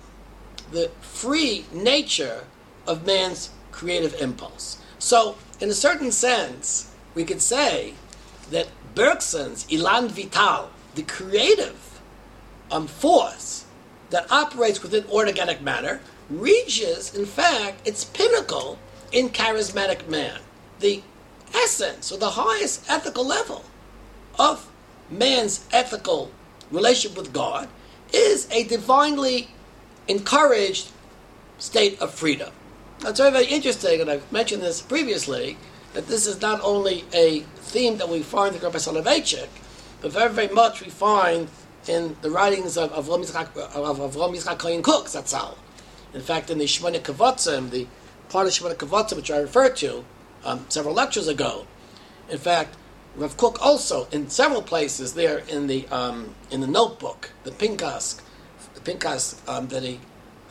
the 0.73 0.91
free 1.01 1.65
nature 1.73 2.45
of 2.87 3.07
man's 3.07 3.51
creative 3.71 4.15
impulse. 4.21 4.79
So, 4.99 5.37
in 5.61 5.69
a 5.69 5.75
certain 5.75 6.11
sense, 6.11 6.91
we 7.15 7.25
could 7.25 7.41
say 7.41 7.95
that 8.51 8.69
Bergson's 8.95 9.67
Elan 9.71 10.09
Vital, 10.09 10.71
the 10.95 11.03
creative 11.03 12.01
um, 12.71 12.87
force 12.87 13.65
that 14.11 14.31
operates 14.31 14.83
within 14.83 15.05
organic 15.11 15.61
matter, 15.61 16.01
reaches, 16.29 17.15
in 17.15 17.27
fact, 17.27 17.87
its 17.87 18.05
pinnacle 18.05 18.79
in 19.13 19.29
charismatic 19.29 20.09
man, 20.09 20.41
the 20.81 21.03
essence 21.55 22.13
or 22.13 22.19
the 22.19 22.31
highest 22.31 22.89
ethical 22.89 23.27
level 23.27 23.65
of 24.39 24.71
man's 25.11 25.67
ethical 25.73 26.31
relationship 26.71 27.19
with 27.19 27.33
God 27.33 27.69
is 28.13 28.49
a 28.51 28.65
divinely 28.65 29.51
encouraged 30.09 30.91
state 31.59 32.01
of 32.01 32.13
freedom. 32.13 32.53
That's 33.01 33.19
very, 33.19 33.31
very 33.31 33.47
interesting, 33.47 34.03
and 34.03 34.11
I've 34.11 34.31
mentioned 34.31 34.63
this 34.63 34.83
previously, 34.83 35.57
that 35.95 36.07
this 36.07 36.27
is 36.27 36.43
not 36.43 36.61
only 36.63 37.05
a 37.15 37.41
theme 37.57 37.97
that 37.97 38.11
we 38.11 38.23
find 38.23 38.55
in 38.55 38.61
Rabbi 38.61 38.77
Soloveitchik, 38.77 39.49
but 40.03 40.13
very, 40.13 40.31
very 40.31 40.49
much 40.49 40.83
we 40.83 40.91
find 40.91 41.49
in 41.89 42.15
the 42.21 42.31
writings 42.31 42.77
of 42.77 42.93
Avram 42.93 43.25
Yitzchak, 43.25 43.57
of 43.57 43.99
Avram 43.99 44.37
Yitzchak 44.37 44.59
Kohen 44.59 44.83
Kook, 44.83 45.07
Zatzal. 45.07 45.57
In 46.13 46.21
fact, 46.21 46.51
in 46.51 46.59
the 46.59 46.67
Shemona 46.67 47.01
Kavotzim, 47.01 47.71
the 47.71 47.87
part 48.29 48.47
of 48.47 48.53
Shemona 48.53 48.75
Kavotzim 48.75 49.17
which 49.17 49.31
I 49.31 49.39
referred 49.39 49.77
to 49.77 50.05
um, 50.45 50.67
several 50.69 50.95
lectures 50.95 51.27
ago, 51.27 51.67
in 52.29 52.39
fact, 52.39 52.77
Rav 53.17 53.37
Kook 53.39 53.61
also 53.63 54.09
in 54.13 54.29
several 54.29 54.61
places 54.61 55.15
there 55.15 55.39
in 55.49 55.67
the 55.67 55.89
um, 55.89 56.35
in 56.51 56.61
the 56.61 56.67
notebook, 56.67 57.31
the 57.45 57.51
Pinkas, 57.51 58.21
the 58.75 58.81
Pinkas 58.81 59.37
um, 59.49 59.69
that 59.69 59.83
he 59.83 59.99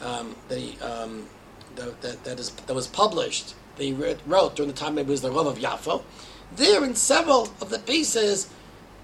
um, 0.02 0.36
that 0.50 0.58
he 0.58 0.80
um, 0.82 1.28
that, 1.80 2.02
that, 2.02 2.24
that 2.24 2.40
is 2.40 2.52
that 2.52 2.74
was 2.74 2.88
published 2.88 3.56
they 3.80 3.94
wrote 3.94 4.56
during 4.56 4.72
the 4.72 4.78
time 4.78 4.98
he 4.98 5.04
was 5.04 5.22
the 5.22 5.32
Rav 5.32 5.48
of 5.48 5.58
Yafo. 5.58 6.04
There 6.56 6.84
in 6.84 6.96
several 6.96 7.44
of 7.62 7.70
the 7.70 7.80
pieces, 7.80 8.50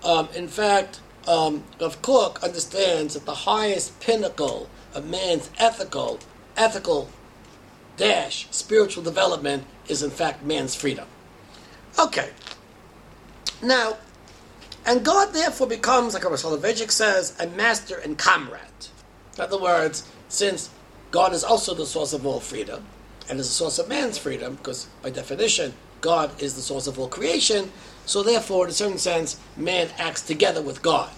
um, 0.04 0.28
in 0.36 0.48
fact, 0.48 1.00
um, 1.28 1.64
Kook 1.80 2.44
understands 2.44 3.14
that 3.14 3.26
the 3.26 3.34
highest 3.34 4.00
pinnacle 4.00 4.70
of 4.94 5.10
man's 5.10 5.50
ethical 5.58 6.20
ethical 6.58 7.10
dash 7.98 8.48
spiritual 8.52 9.04
development 9.04 9.64
is 9.88 10.04
in 10.04 10.12
fact 10.12 10.44
man's 10.44 10.76
freedom. 10.76 11.08
Okay. 11.98 12.30
Now, 13.64 13.98
and 14.86 15.04
God 15.04 15.34
therefore 15.34 15.68
becomes, 15.68 16.14
like 16.14 16.24
Rabbi 16.24 16.36
Soloveitchik 16.36 16.92
says, 16.92 17.36
a 17.40 17.48
master 17.48 17.98
and 17.98 18.18
comrade. 18.18 18.62
In 19.36 19.44
other 19.44 19.60
words, 19.60 20.08
since 20.30 20.70
God 21.16 21.32
is 21.32 21.46
also 21.46 21.74
the 21.74 21.86
source 21.86 22.12
of 22.12 22.26
all 22.26 22.42
freedom, 22.42 22.84
and 23.30 23.40
is 23.40 23.48
the 23.48 23.54
source 23.54 23.80
of 23.80 23.88
man's 23.88 24.18
freedom, 24.18 24.56
because 24.56 24.90
by 25.02 25.10
definition, 25.10 25.74
God 26.02 26.30
is 26.42 26.56
the 26.56 26.62
source 26.62 26.88
of 26.88 27.00
all 27.00 27.08
creation, 27.08 27.72
so 28.06 28.22
therefore, 28.22 28.66
in 28.66 28.72
a 28.72 28.74
certain 28.74 28.98
sense, 28.98 29.40
man 29.56 29.88
acts 29.98 30.22
together 30.22 30.62
with 30.62 30.82
God. 30.82 31.10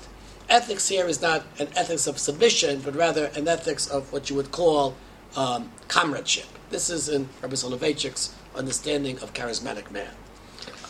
Ethics 0.50 0.88
here 0.88 1.08
is 1.08 1.20
not 1.20 1.48
an 1.58 1.70
ethics 1.76 2.06
of 2.06 2.20
submission, 2.20 2.82
but 2.82 2.96
rather 2.96 3.32
an 3.36 3.48
ethics 3.48 3.88
of 3.88 4.14
what 4.14 4.30
you 4.30 4.36
would 4.36 4.52
call 4.52 4.96
um, 5.36 5.72
comradeship. 5.88 6.46
This 6.70 6.92
is 6.92 7.10
in 7.10 7.28
Rabbi 7.42 7.56
Soloveitchik's 7.56 8.36
understanding 8.56 9.18
of 9.24 9.34
charismatic 9.34 9.90
man. 9.90 10.14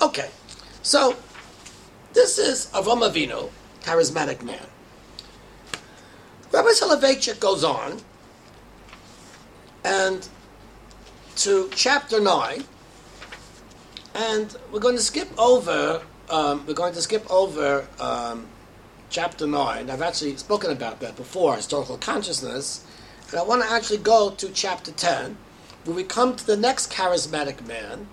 Okay, 0.01 0.29
so 0.81 1.15
this 2.11 2.37
is 2.37 2.65
Avram 2.73 3.09
Avinu, 3.09 3.51
charismatic 3.83 4.43
man. 4.43 4.67
Rabbi 6.51 6.71
Soloveitchik 6.71 7.39
goes 7.39 7.63
on 7.63 8.01
and 9.87 10.27
to 11.37 11.69
chapter 11.73 12.19
9, 12.19 12.63
and 14.15 14.57
we're 14.71 14.81
going 14.81 14.97
to 14.97 15.01
skip 15.01 15.29
over, 15.39 16.01
um, 16.29 16.65
we're 16.67 16.73
going 16.73 16.93
to 16.93 17.01
skip 17.01 17.25
over 17.31 17.87
um, 17.97 18.47
chapter 19.09 19.47
9. 19.47 19.89
I've 19.89 20.01
actually 20.01 20.35
spoken 20.35 20.71
about 20.71 20.99
that 20.99 21.15
before, 21.15 21.55
historical 21.55 21.97
consciousness, 21.97 22.85
and 23.29 23.39
I 23.39 23.43
want 23.43 23.63
to 23.63 23.71
actually 23.71 23.99
go 23.99 24.31
to 24.31 24.49
chapter 24.49 24.91
10, 24.91 25.37
where 25.85 25.95
we 25.95 26.03
come 26.03 26.35
to 26.35 26.45
the 26.45 26.57
next 26.57 26.91
charismatic 26.91 27.65
man, 27.65 28.07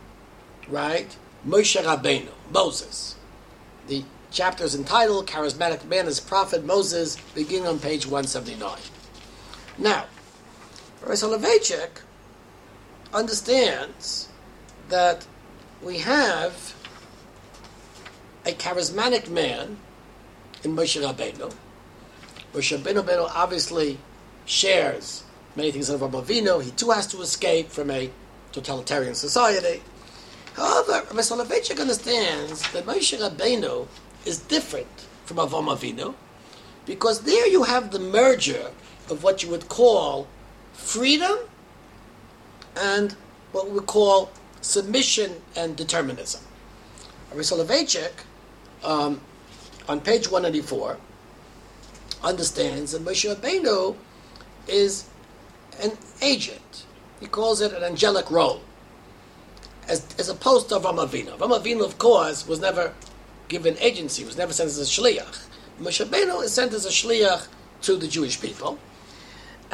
right? 0.68 1.16
Moshe 1.44 1.82
Rabbeinu, 1.82 2.30
Moses. 2.52 3.16
The 3.88 4.04
chapter 4.30 4.62
is 4.62 4.76
entitled 4.76 5.26
Charismatic 5.26 5.84
Man 5.86 6.06
as 6.06 6.20
Prophet 6.20 6.64
Moses, 6.64 7.16
beginning 7.34 7.66
on 7.66 7.80
page 7.80 8.06
179. 8.06 8.78
Now, 9.76 10.04
Rabbi 11.04 11.16
Soloveitchik 11.16 12.00
understands 13.12 14.30
that 14.88 15.26
we 15.82 15.98
have 15.98 16.74
a 18.46 18.52
charismatic 18.52 19.28
man 19.28 19.76
in 20.62 20.74
Moshe 20.74 20.98
Rabbeinu. 20.98 21.52
Moshe 22.54 22.78
Rabbeinu 22.78 23.30
obviously 23.34 23.98
shares 24.46 25.24
many 25.56 25.70
things 25.70 25.90
of 25.90 26.00
Rabbi 26.00 26.20
Avinu. 26.20 26.62
He 26.62 26.70
too 26.70 26.88
has 26.88 27.06
to 27.08 27.20
escape 27.20 27.68
from 27.68 27.90
a 27.90 28.10
totalitarian 28.52 29.14
society. 29.14 29.82
However, 30.54 31.04
Rabbi 31.08 31.20
Soloveitchik 31.20 31.78
understands 31.80 32.62
that 32.72 32.86
Moshe 32.86 33.18
Rabbeinu 33.18 33.86
is 34.24 34.38
different 34.38 35.04
from 35.26 35.36
Avraham 35.36 35.66
Avinu 35.76 36.14
because 36.86 37.20
there 37.20 37.46
you 37.46 37.64
have 37.64 37.90
the 37.90 37.98
merger 37.98 38.70
of 39.10 39.22
what 39.22 39.42
you 39.42 39.50
would 39.50 39.68
call 39.68 40.28
freedom 40.74 41.38
and 42.76 43.12
what 43.52 43.70
we 43.70 43.80
call 43.80 44.30
submission 44.60 45.40
and 45.56 45.76
determinism. 45.76 46.42
Rabbi 47.30 47.42
Soloveitchik, 47.42 48.12
um, 48.82 49.20
on 49.88 50.00
page 50.00 50.30
184, 50.30 50.98
understands 52.22 52.92
that 52.92 53.04
Moshe 53.04 53.32
Rabbeinu 53.34 53.96
is 54.68 55.06
an 55.80 55.92
agent. 56.22 56.84
He 57.20 57.26
calls 57.26 57.60
it 57.60 57.72
an 57.72 57.82
angelic 57.82 58.30
role, 58.30 58.62
as, 59.88 60.06
as 60.18 60.28
opposed 60.28 60.68
to. 60.70 60.76
Avram 60.76 60.98
Avinu, 61.06 61.84
of 61.84 61.98
course, 61.98 62.46
was 62.46 62.60
never 62.60 62.92
given 63.48 63.76
agency, 63.78 64.24
was 64.24 64.36
never 64.36 64.52
sent 64.52 64.68
as 64.68 64.78
a 64.78 64.82
shliach. 64.82 65.46
Moshe 65.80 66.04
Rabbeinu 66.04 66.42
is 66.42 66.52
sent 66.52 66.72
as 66.72 66.86
a 66.86 66.90
shliach 66.90 67.46
to 67.82 67.96
the 67.96 68.08
Jewish 68.08 68.40
people. 68.40 68.78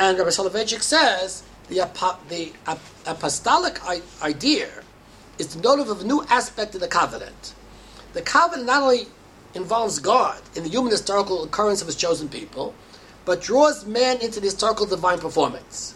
And 0.01 0.17
Rabbi 0.17 0.31
Soloveitchik 0.31 0.81
says 0.81 1.43
the, 1.69 1.87
the 2.31 2.53
apostolic 3.07 3.87
idea 4.23 4.71
is 5.39 5.55
the 5.55 5.61
note 5.61 5.79
of 5.79 6.01
a 6.01 6.05
new 6.05 6.25
aspect 6.31 6.75
of 6.75 6.81
the 6.81 6.89
covenant. 6.89 7.55
The 8.15 8.23
covenant 8.23 8.67
not 8.67 8.83
only 8.83 9.09
involves 9.53 9.99
God 9.99 10.41
in 10.57 10.63
the 10.63 10.71
human 10.71 10.91
historical 10.91 11.45
occurrence 11.45 11.83
of 11.83 11.87
his 11.87 11.97
chosen 11.97 12.31
people, 12.31 12.75
but 13.27 13.43
draws 13.43 13.85
man 13.85 14.23
into 14.23 14.41
the 14.41 14.47
historical 14.47 14.87
divine 14.87 15.19
performance. 15.19 15.95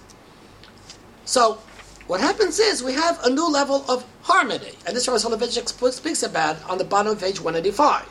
So, 1.25 1.61
what 2.07 2.21
happens 2.21 2.59
is 2.59 2.83
we 2.83 2.93
have 2.93 3.19
a 3.25 3.31
new 3.31 3.51
level 3.51 3.87
of 3.89 4.05
harmony, 4.21 4.75
and 4.87 4.95
this 4.95 5.09
Rabbi 5.09 5.17
Soloveitchik 5.17 5.93
speaks 5.95 6.23
about 6.23 6.63
on 6.69 6.77
the 6.77 6.85
bottom 6.85 7.13
of 7.13 7.21
page 7.21 7.41
185. 7.41 8.07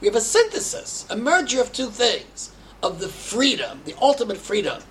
We 0.00 0.08
have 0.08 0.16
a 0.16 0.20
synthesis, 0.20 1.06
a 1.08 1.16
merger 1.16 1.60
of 1.60 1.72
two 1.72 1.90
things, 1.90 2.50
of 2.82 2.98
the 2.98 3.06
freedom, 3.06 3.82
the 3.84 3.94
ultimate 4.00 4.38
freedom 4.38 4.82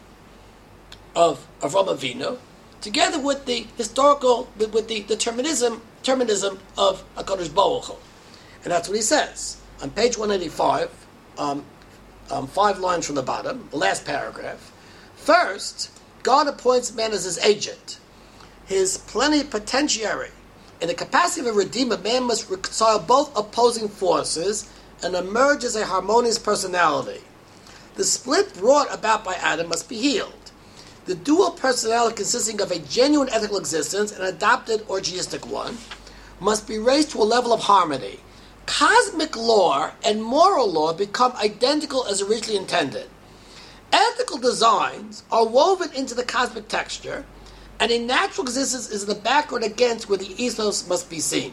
of 1.15 1.45
Avram 1.61 1.87
Avinu, 1.87 2.37
together 2.81 3.19
with 3.19 3.45
the 3.45 3.67
historical, 3.77 4.49
with, 4.57 4.73
with 4.73 4.87
the 4.87 5.01
determinism, 5.01 5.81
determinism 6.01 6.59
of 6.77 7.03
Hakadosh 7.15 7.53
Baruch 7.53 7.85
Hu. 7.85 7.95
and 8.63 8.71
that's 8.71 8.87
what 8.87 8.95
he 8.95 9.01
says 9.01 9.57
on 9.81 9.89
page 9.91 10.17
one 10.17 10.31
eighty 10.31 10.47
five, 10.47 10.89
um, 11.37 11.65
um, 12.29 12.47
five 12.47 12.79
lines 12.79 13.05
from 13.05 13.15
the 13.15 13.23
bottom, 13.23 13.67
the 13.71 13.77
last 13.77 14.05
paragraph. 14.05 14.71
First, 15.15 15.91
God 16.23 16.47
appoints 16.47 16.93
man 16.93 17.11
as 17.11 17.23
his 17.25 17.39
agent, 17.39 17.99
his 18.65 18.97
plenipotentiary. 18.97 20.29
In 20.81 20.87
the 20.87 20.93
capacity 20.93 21.41
of 21.41 21.53
a 21.55 21.57
redeemer, 21.57 21.97
man 21.97 22.23
must 22.23 22.49
reconcile 22.49 22.99
both 22.99 23.35
opposing 23.37 23.87
forces 23.87 24.71
and 25.03 25.15
emerge 25.15 25.63
as 25.63 25.75
a 25.75 25.85
harmonious 25.85 26.39
personality. 26.39 27.21
The 27.95 28.03
split 28.03 28.53
brought 28.55 28.93
about 28.93 29.23
by 29.23 29.33
Adam 29.35 29.67
must 29.69 29.89
be 29.89 29.97
healed. 29.97 30.33
The 31.11 31.17
dual 31.17 31.51
personality 31.51 32.15
consisting 32.15 32.61
of 32.61 32.71
a 32.71 32.79
genuine 32.79 33.27
ethical 33.33 33.57
existence 33.57 34.13
and 34.13 34.23
an 34.23 34.33
adopted 34.33 34.87
orgiastic 34.87 35.45
one 35.45 35.77
must 36.39 36.65
be 36.65 36.79
raised 36.79 37.11
to 37.11 37.21
a 37.21 37.27
level 37.27 37.51
of 37.51 37.63
harmony. 37.63 38.21
Cosmic 38.65 39.35
law 39.35 39.91
and 40.05 40.23
moral 40.23 40.71
law 40.71 40.93
become 40.93 41.33
identical 41.33 42.05
as 42.05 42.21
originally 42.21 42.55
intended. 42.55 43.09
Ethical 43.91 44.37
designs 44.37 45.23
are 45.29 45.45
woven 45.45 45.91
into 45.93 46.15
the 46.15 46.23
cosmic 46.23 46.69
texture, 46.69 47.25
and 47.77 47.91
a 47.91 47.99
natural 47.99 48.47
existence 48.47 48.89
is 48.89 49.05
the 49.05 49.13
background 49.13 49.65
against 49.65 50.07
where 50.07 50.17
the 50.17 50.41
ethos 50.41 50.87
must 50.87 51.09
be 51.09 51.19
seen. 51.19 51.51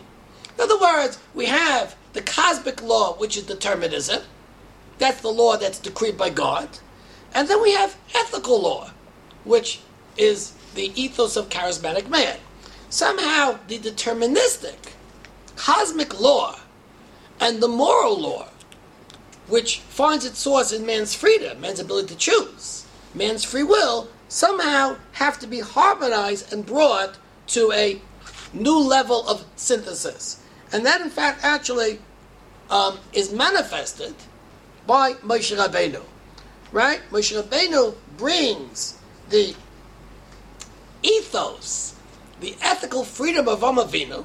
In 0.54 0.62
other 0.62 0.78
words, 0.78 1.18
we 1.34 1.46
have 1.46 1.96
the 2.12 2.22
cosmic 2.22 2.80
law, 2.80 3.14
which 3.14 3.36
is 3.36 3.42
determinism. 3.42 4.22
That's 4.98 5.20
the 5.20 5.32
law 5.32 5.56
that's 5.56 5.80
decreed 5.80 6.16
by 6.16 6.30
God. 6.30 6.68
And 7.34 7.48
then 7.48 7.60
we 7.60 7.72
have 7.72 7.96
ethical 8.14 8.62
law, 8.62 8.92
which 9.44 9.80
is 10.16 10.52
the 10.74 10.92
ethos 11.00 11.36
of 11.36 11.48
charismatic 11.48 12.08
man. 12.08 12.38
Somehow, 12.90 13.58
the 13.68 13.78
deterministic 13.78 14.92
cosmic 15.56 16.20
law 16.20 16.58
and 17.40 17.60
the 17.60 17.68
moral 17.68 18.18
law, 18.20 18.48
which 19.48 19.80
finds 19.80 20.24
its 20.24 20.38
source 20.38 20.72
in 20.72 20.86
man's 20.86 21.14
freedom, 21.14 21.60
man's 21.60 21.80
ability 21.80 22.08
to 22.08 22.16
choose, 22.16 22.86
man's 23.14 23.44
free 23.44 23.62
will, 23.62 24.08
somehow 24.28 24.96
have 25.12 25.38
to 25.38 25.46
be 25.46 25.60
harmonized 25.60 26.52
and 26.52 26.66
brought 26.66 27.18
to 27.46 27.72
a 27.72 28.00
new 28.52 28.78
level 28.78 29.26
of 29.28 29.44
synthesis. 29.56 30.40
And 30.72 30.84
that, 30.84 31.00
in 31.00 31.10
fact, 31.10 31.44
actually 31.44 31.98
um, 32.70 32.98
is 33.12 33.32
manifested 33.32 34.14
by 34.86 35.14
Moshe 35.14 35.56
Rabbeinu. 35.56 36.02
Right? 36.72 37.00
Moshe 37.10 37.40
Rabbeinu 37.40 37.94
brings 38.16 38.97
the 39.30 39.54
ethos, 41.02 41.94
the 42.40 42.56
ethical 42.62 43.04
freedom 43.04 43.48
of 43.48 43.60
Avinu, 43.60 44.24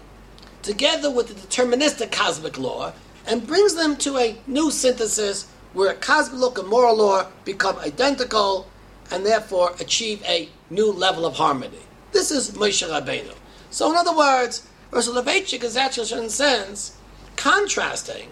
together 0.62 1.12
with 1.12 1.28
the 1.28 1.34
deterministic 1.34 2.12
cosmic 2.12 2.58
law, 2.58 2.94
and 3.26 3.48
brings 3.48 3.76
them 3.76 3.96
to 3.98 4.18
a 4.18 4.38
new 4.48 4.72
synthesis 4.72 5.48
where 5.74 5.94
cosmic 5.94 6.40
law 6.40 6.54
and 6.54 6.70
moral 6.70 6.98
law 6.98 7.28
become 7.46 7.78
identical 7.80 8.68
and 9.12 9.26
therefore 9.26 9.74
achieve 9.80 10.24
a 10.26 10.50
new 10.70 10.92
level 10.92 11.26
of 11.26 11.36
harmony. 11.36 11.80
This 12.12 12.32
is 12.32 12.52
Moshe 12.52 12.88
Rabbeinu. 12.88 13.34
So, 13.70 13.90
in 13.92 13.98
other 13.98 14.16
words, 14.16 14.68
Rav 14.92 15.04
Soloveitchik 15.04 15.64
is 15.64 15.76
actually, 15.76 16.12
in 16.20 16.26
a 16.26 16.30
sense, 16.30 16.96
contrasting, 17.36 18.30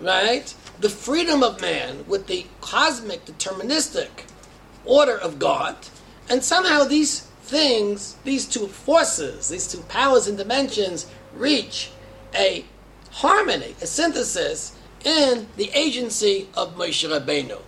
right, 0.00 0.52
the 0.80 0.88
freedom 0.88 1.42
of 1.42 1.60
man 1.60 2.04
with 2.08 2.26
the 2.26 2.46
cosmic, 2.60 3.24
deterministic 3.24 4.08
order 4.88 5.16
of 5.16 5.38
God, 5.38 5.76
and 6.28 6.42
somehow 6.42 6.84
these 6.84 7.20
things, 7.42 8.16
these 8.24 8.46
two 8.46 8.66
forces, 8.66 9.48
these 9.48 9.70
two 9.70 9.80
powers 9.82 10.26
and 10.26 10.36
dimensions 10.36 11.06
reach 11.34 11.90
a 12.34 12.64
harmony, 13.10 13.74
a 13.80 13.86
synthesis 13.86 14.76
in 15.04 15.46
the 15.56 15.70
agency 15.74 16.48
of 16.54 16.76
Moshe 16.76 17.08
Rabbeinu. 17.08 17.60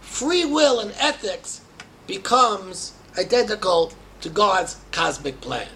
Free 0.00 0.44
will 0.44 0.80
and 0.80 0.92
ethics 0.98 1.60
becomes 2.06 2.92
identical 3.18 3.92
to 4.20 4.28
God's 4.28 4.76
cosmic 4.92 5.40
plan. 5.40 5.68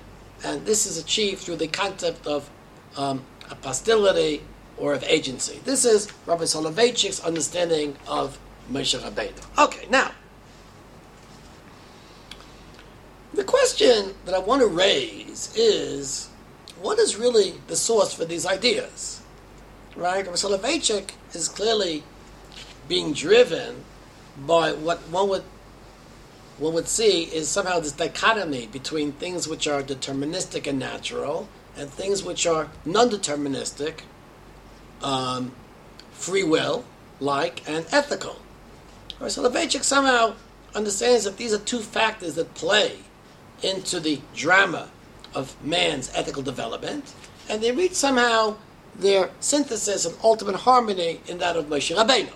And 0.45 0.65
this 0.67 0.87
is 0.87 0.99
achieved 0.99 1.41
through 1.41 1.57
the 1.57 1.69
concept 1.69 2.27
of 2.27 2.49
um, 2.97 3.25
apostility 3.51 4.43
or 4.77 4.93
of 4.93 5.03
agency. 5.05 5.61
This 5.65 5.85
is 5.85 6.09
Rabbi 6.27 6.45
Soloveitchik's 6.45 7.21
understanding 7.21 7.97
of 8.07 8.39
Moshe 8.71 8.99
Rabbeinu. 8.99 9.65
Okay, 9.65 9.87
now, 9.91 10.13
the 13.39 13.45
question 13.45 14.17
that 14.25 14.35
I 14.35 14.41
want 14.41 14.63
to 14.63 14.67
raise 14.67 15.55
is 15.55 16.29
what 16.83 16.99
is 16.99 17.15
really 17.15 17.55
the 17.69 17.77
source 17.77 18.13
for 18.13 18.25
these 18.25 18.45
ideas? 18.45 19.23
Right? 19.95 20.27
Rabbi 20.27 20.37
Soloveitchik 20.37 21.11
is 21.33 21.49
clearly 21.49 22.03
being 22.89 23.13
driven 23.13 23.85
by 24.45 24.73
what 24.73 24.99
one 25.11 25.29
would 25.29 25.45
one 26.59 26.75
would 26.75 26.89
see 26.89 27.23
is 27.33 27.49
somehow 27.49 27.79
this 27.79 27.93
dichotomy 27.93 28.67
between 28.67 29.13
things 29.13 29.47
which 29.47 29.69
are 29.69 29.85
deterministic 29.85 30.67
and 30.67 30.81
natural 30.81 31.49
and 31.77 31.89
things 31.89 32.25
which 32.25 32.45
are 32.45 32.69
non-deterministic, 32.85 34.01
um, 35.01 35.53
free 36.11 36.43
will, 36.43 36.85
like, 37.21 37.63
and 37.69 37.87
ethical. 37.93 38.39
Soloveitchik 39.21 39.85
somehow 39.85 40.35
understands 40.75 41.23
that 41.23 41.37
these 41.37 41.55
are 41.55 41.59
two 41.59 41.79
factors 41.79 42.35
that 42.35 42.53
play 42.55 42.99
into 43.63 44.01
the 44.01 44.21
drama 44.35 44.91
of 45.35 45.55
man's 45.65 46.11
ethical 46.15 46.43
development, 46.43 47.15
and 47.49 47.63
they 47.63 47.73
reach 47.73 47.95
somehow 47.95 48.57
their 48.95 49.31
synthesis 49.41 50.05
and 50.05 50.17
ultimate 50.23 50.57
harmony 50.57 51.21
in 51.27 51.39
that 51.39 51.57
of 51.57 51.67
Moshe 51.67 51.95
Rabbeinu. 51.95 52.33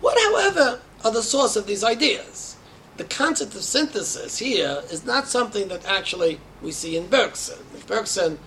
What, 0.00 0.18
however, 0.18 0.80
are 1.04 1.12
the 1.12 1.22
source 1.22 1.56
of 1.56 1.66
these 1.66 1.84
ideas? 1.84 2.56
The 2.96 3.04
concept 3.04 3.54
of 3.54 3.62
synthesis 3.62 4.38
here 4.38 4.82
is 4.90 5.04
not 5.06 5.28
something 5.28 5.68
that 5.68 5.86
actually 5.86 6.38
we 6.60 6.72
see 6.72 6.96
in 6.96 7.06
Bergson. 7.06 7.58
In 7.74 7.80
Bergson, 7.86 8.38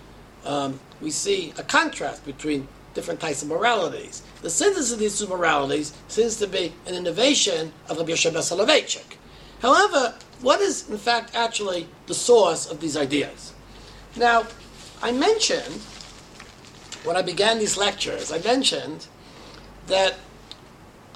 um, 0.44 0.78
we 1.00 1.10
see 1.10 1.52
a 1.58 1.62
contrast 1.62 2.24
between 2.24 2.68
different 2.94 3.18
types 3.18 3.42
of 3.42 3.48
moralities. 3.48 4.22
The 4.42 4.50
synthesis 4.50 4.92
of 4.92 5.00
these 5.00 5.18
two 5.18 5.26
moralities 5.26 5.92
seems 6.06 6.36
to 6.36 6.46
be 6.46 6.72
an 6.86 6.94
innovation 6.94 7.72
of 7.88 7.98
Rabbi 7.98 8.12
Yoshe 8.12 8.30
Soloveitchik. 8.30 9.16
However, 9.60 10.14
what 10.40 10.60
is, 10.60 10.88
in 10.88 10.98
fact, 10.98 11.34
actually 11.34 11.88
the 12.06 12.14
source 12.14 12.70
of 12.70 12.80
these 12.80 12.96
ideas? 12.96 13.52
Now, 14.16 14.46
I 15.02 15.12
mentioned, 15.12 15.80
when 17.04 17.16
I 17.16 17.22
began 17.22 17.58
these 17.58 17.76
lectures, 17.76 18.32
I 18.32 18.38
mentioned 18.38 19.06
that 19.86 20.14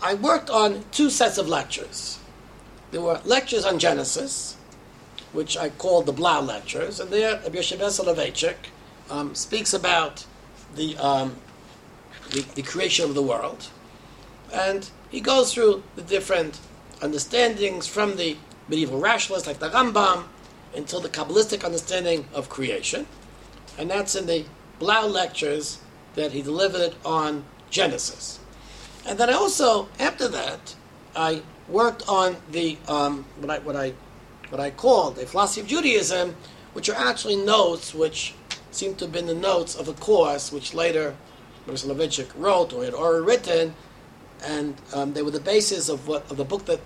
I 0.02 0.14
worked 0.14 0.50
on 0.50 0.85
two 0.92 1.11
sets 1.11 1.38
of 1.38 1.48
lectures. 1.48 2.18
There 2.90 3.00
were 3.00 3.20
lectures 3.24 3.64
on 3.64 3.78
Genesis, 3.78 4.57
which 5.33 5.57
I 5.57 5.68
called 5.68 6.07
the 6.07 6.12
Blau 6.12 6.40
lectures, 6.40 7.00
and 7.00 7.11
there 7.11 7.40
Rabbi 7.42 7.59
Soloveitchik 7.61 8.57
um, 9.11 9.35
speaks 9.35 9.74
about 9.74 10.24
the, 10.74 10.96
um, 10.98 11.37
the, 12.31 12.40
the 12.54 12.62
creation 12.62 13.04
of 13.04 13.14
the 13.14 13.22
world, 13.22 13.68
and 14.52 14.88
he 15.11 15.20
goes 15.20 15.52
through 15.52 15.83
the 15.96 16.02
different 16.02 16.61
understandings 17.02 17.87
from 17.87 18.16
the 18.16 18.37
medieval 18.68 19.00
rationalists 19.00 19.46
like 19.46 19.59
the 19.59 19.70
Rambam 19.70 20.24
until 20.76 21.00
the 21.00 21.09
Kabbalistic 21.09 21.64
understanding 21.64 22.26
of 22.35 22.48
creation, 22.48 23.07
and 23.78 23.90
that's 23.90 24.14
in 24.14 24.26
the 24.26 24.44
Blau 24.78 25.07
lectures 25.07 25.81
that 26.14 26.33
he 26.33 26.42
delivered 26.42 26.94
on 27.04 27.44
Genesis. 27.70 28.40
And 29.07 29.18
then 29.18 29.31
I 29.31 29.33
also, 29.33 29.88
after 29.98 30.28
that, 30.28 30.74
I 31.16 31.42
worked 31.68 32.09
on 32.09 32.37
the 32.50 32.78
um, 32.87 33.24
what 33.40 33.50
I 33.50 33.59
what 33.61 33.76
I 33.76 33.92
what 34.50 34.61
I 34.61 34.70
called 34.70 35.16
the 35.16 35.26
philosophy 35.26 35.61
of 35.61 35.66
Judaism, 35.66 36.37
which 36.72 36.88
are 36.88 36.96
actually 36.96 37.37
notes 37.37 37.94
which 37.94 38.35
seem 38.70 38.94
to 38.96 39.04
have 39.07 39.12
been 39.12 39.26
the 39.26 39.35
notes 39.35 39.74
of 39.74 39.88
a 39.88 39.94
course 39.94 40.52
which 40.52 40.74
later 40.74 41.16
Mr. 41.66 41.87
Soloveitchik 41.87 42.28
wrote 42.37 42.72
or 42.72 42.85
had 42.85 42.94
already 42.94 43.24
written, 43.24 43.74
and 44.44 44.76
um, 44.94 45.12
they 45.12 45.22
were 45.22 45.31
the 45.31 45.40
basis 45.40 45.88
of 45.88 46.07
what 46.09 46.31
of 46.31 46.37
the 46.37 46.44
book 46.44 46.64
that 46.66 46.81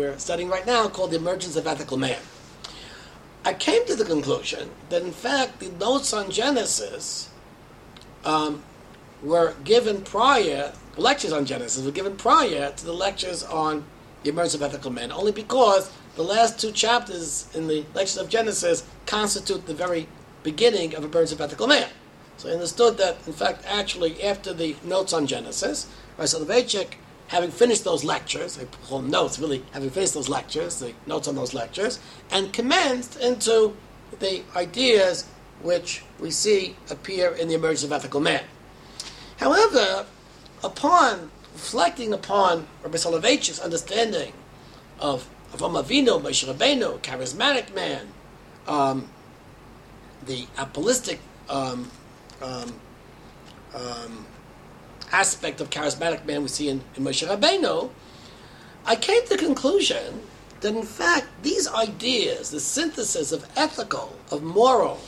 we're 0.00 0.18
studying 0.18 0.48
right 0.48 0.64
now 0.64 0.88
called 0.88 1.10
The 1.10 1.18
Emergence 1.18 1.56
of 1.56 1.66
Ethical 1.66 1.98
Man. 1.98 2.18
I 3.44 3.52
came 3.52 3.84
to 3.86 3.94
the 3.94 4.04
conclusion 4.06 4.70
that 4.88 5.02
in 5.02 5.12
fact 5.12 5.60
the 5.60 5.68
notes 5.68 6.14
on 6.14 6.30
Genesis 6.30 7.28
um, 8.24 8.62
were 9.22 9.54
given 9.62 10.00
prior 10.00 10.72
lectures 10.96 11.32
on 11.32 11.44
Genesis 11.44 11.84
were 11.84 11.90
given 11.90 12.16
prior 12.16 12.72
to 12.72 12.84
the 12.86 12.94
lectures 12.94 13.42
on 13.42 13.84
the 14.22 14.30
emergence 14.30 14.54
of 14.54 14.62
ethical 14.62 14.90
men, 14.90 15.12
only 15.12 15.32
because 15.32 15.92
the 16.16 16.22
last 16.22 16.58
two 16.58 16.72
chapters 16.72 17.46
in 17.54 17.68
the 17.68 17.84
lectures 17.94 18.16
of 18.16 18.30
Genesis 18.30 18.86
constitute 19.04 19.66
the 19.66 19.74
very 19.74 20.08
beginning 20.42 20.94
of 20.94 21.04
emergence 21.04 21.32
of 21.32 21.42
ethical 21.42 21.66
man. 21.66 21.88
So 22.38 22.48
I 22.48 22.52
understood 22.52 22.96
that, 22.96 23.18
in 23.26 23.34
fact, 23.34 23.64
actually, 23.68 24.22
after 24.22 24.54
the 24.54 24.76
notes 24.82 25.12
on 25.12 25.26
Genesis, 25.26 25.86
Rav 26.16 26.26
Soloveitchik, 26.26 26.94
having 27.30 27.50
finished 27.50 27.84
those 27.84 28.02
lectures, 28.02 28.58
I 28.58 28.64
call 28.88 29.02
notes, 29.02 29.38
really, 29.38 29.62
having 29.70 29.88
finished 29.88 30.14
those 30.14 30.28
lectures, 30.28 30.80
the 30.80 30.92
notes 31.06 31.28
on 31.28 31.36
those 31.36 31.54
lectures, 31.54 32.00
and 32.32 32.52
commenced 32.52 33.20
into 33.20 33.76
the 34.18 34.42
ideas 34.56 35.28
which 35.62 36.02
we 36.18 36.32
see 36.32 36.74
appear 36.90 37.30
in 37.30 37.46
the 37.46 37.54
emergence 37.54 37.84
of 37.84 37.92
ethical 37.92 38.20
man. 38.20 38.42
However, 39.36 40.06
upon 40.64 41.30
reflecting 41.54 42.12
upon 42.12 42.66
Rabbi 42.82 42.96
Soloveitchik's 42.96 43.60
understanding 43.60 44.32
of 44.98 45.28
Avram 45.52 45.80
Avinu, 45.80 46.20
Moshe 46.20 46.52
Rabbeinu, 46.52 46.98
charismatic 46.98 47.72
man, 47.72 48.08
um, 48.66 49.08
the 50.26 50.46
apostolic 50.58 51.20
um, 51.48 51.88
um, 52.42 52.74
um, 53.72 54.26
aspect 55.12 55.60
of 55.60 55.70
charismatic 55.70 56.24
man 56.24 56.42
we 56.42 56.48
see 56.48 56.68
in, 56.68 56.82
in 56.96 57.04
Moshe 57.04 57.26
Rabbeinu, 57.26 57.90
I 58.86 58.96
came 58.96 59.22
to 59.24 59.28
the 59.30 59.38
conclusion 59.38 60.22
that 60.60 60.74
in 60.74 60.82
fact 60.82 61.26
these 61.42 61.68
ideas, 61.68 62.50
the 62.50 62.60
synthesis 62.60 63.32
of 63.32 63.46
ethical, 63.56 64.16
of 64.30 64.42
moral, 64.42 65.00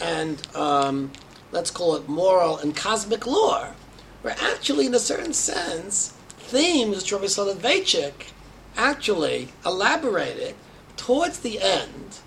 and 0.00 0.46
um, 0.56 1.12
let's 1.52 1.70
call 1.70 1.94
it 1.96 2.08
moral 2.08 2.58
and 2.58 2.74
cosmic 2.74 3.26
lore, 3.26 3.74
were 4.22 4.34
actually, 4.40 4.86
in 4.86 4.94
a 4.94 4.98
certain 4.98 5.32
sense, 5.32 6.14
themes 6.38 6.96
which 6.96 7.12
Rabbi 7.12 7.26
Soloveitchik 7.26 8.32
actually 8.76 9.48
elaborated 9.64 10.54
towards 10.96 11.40
the 11.40 11.60
end 11.60 12.18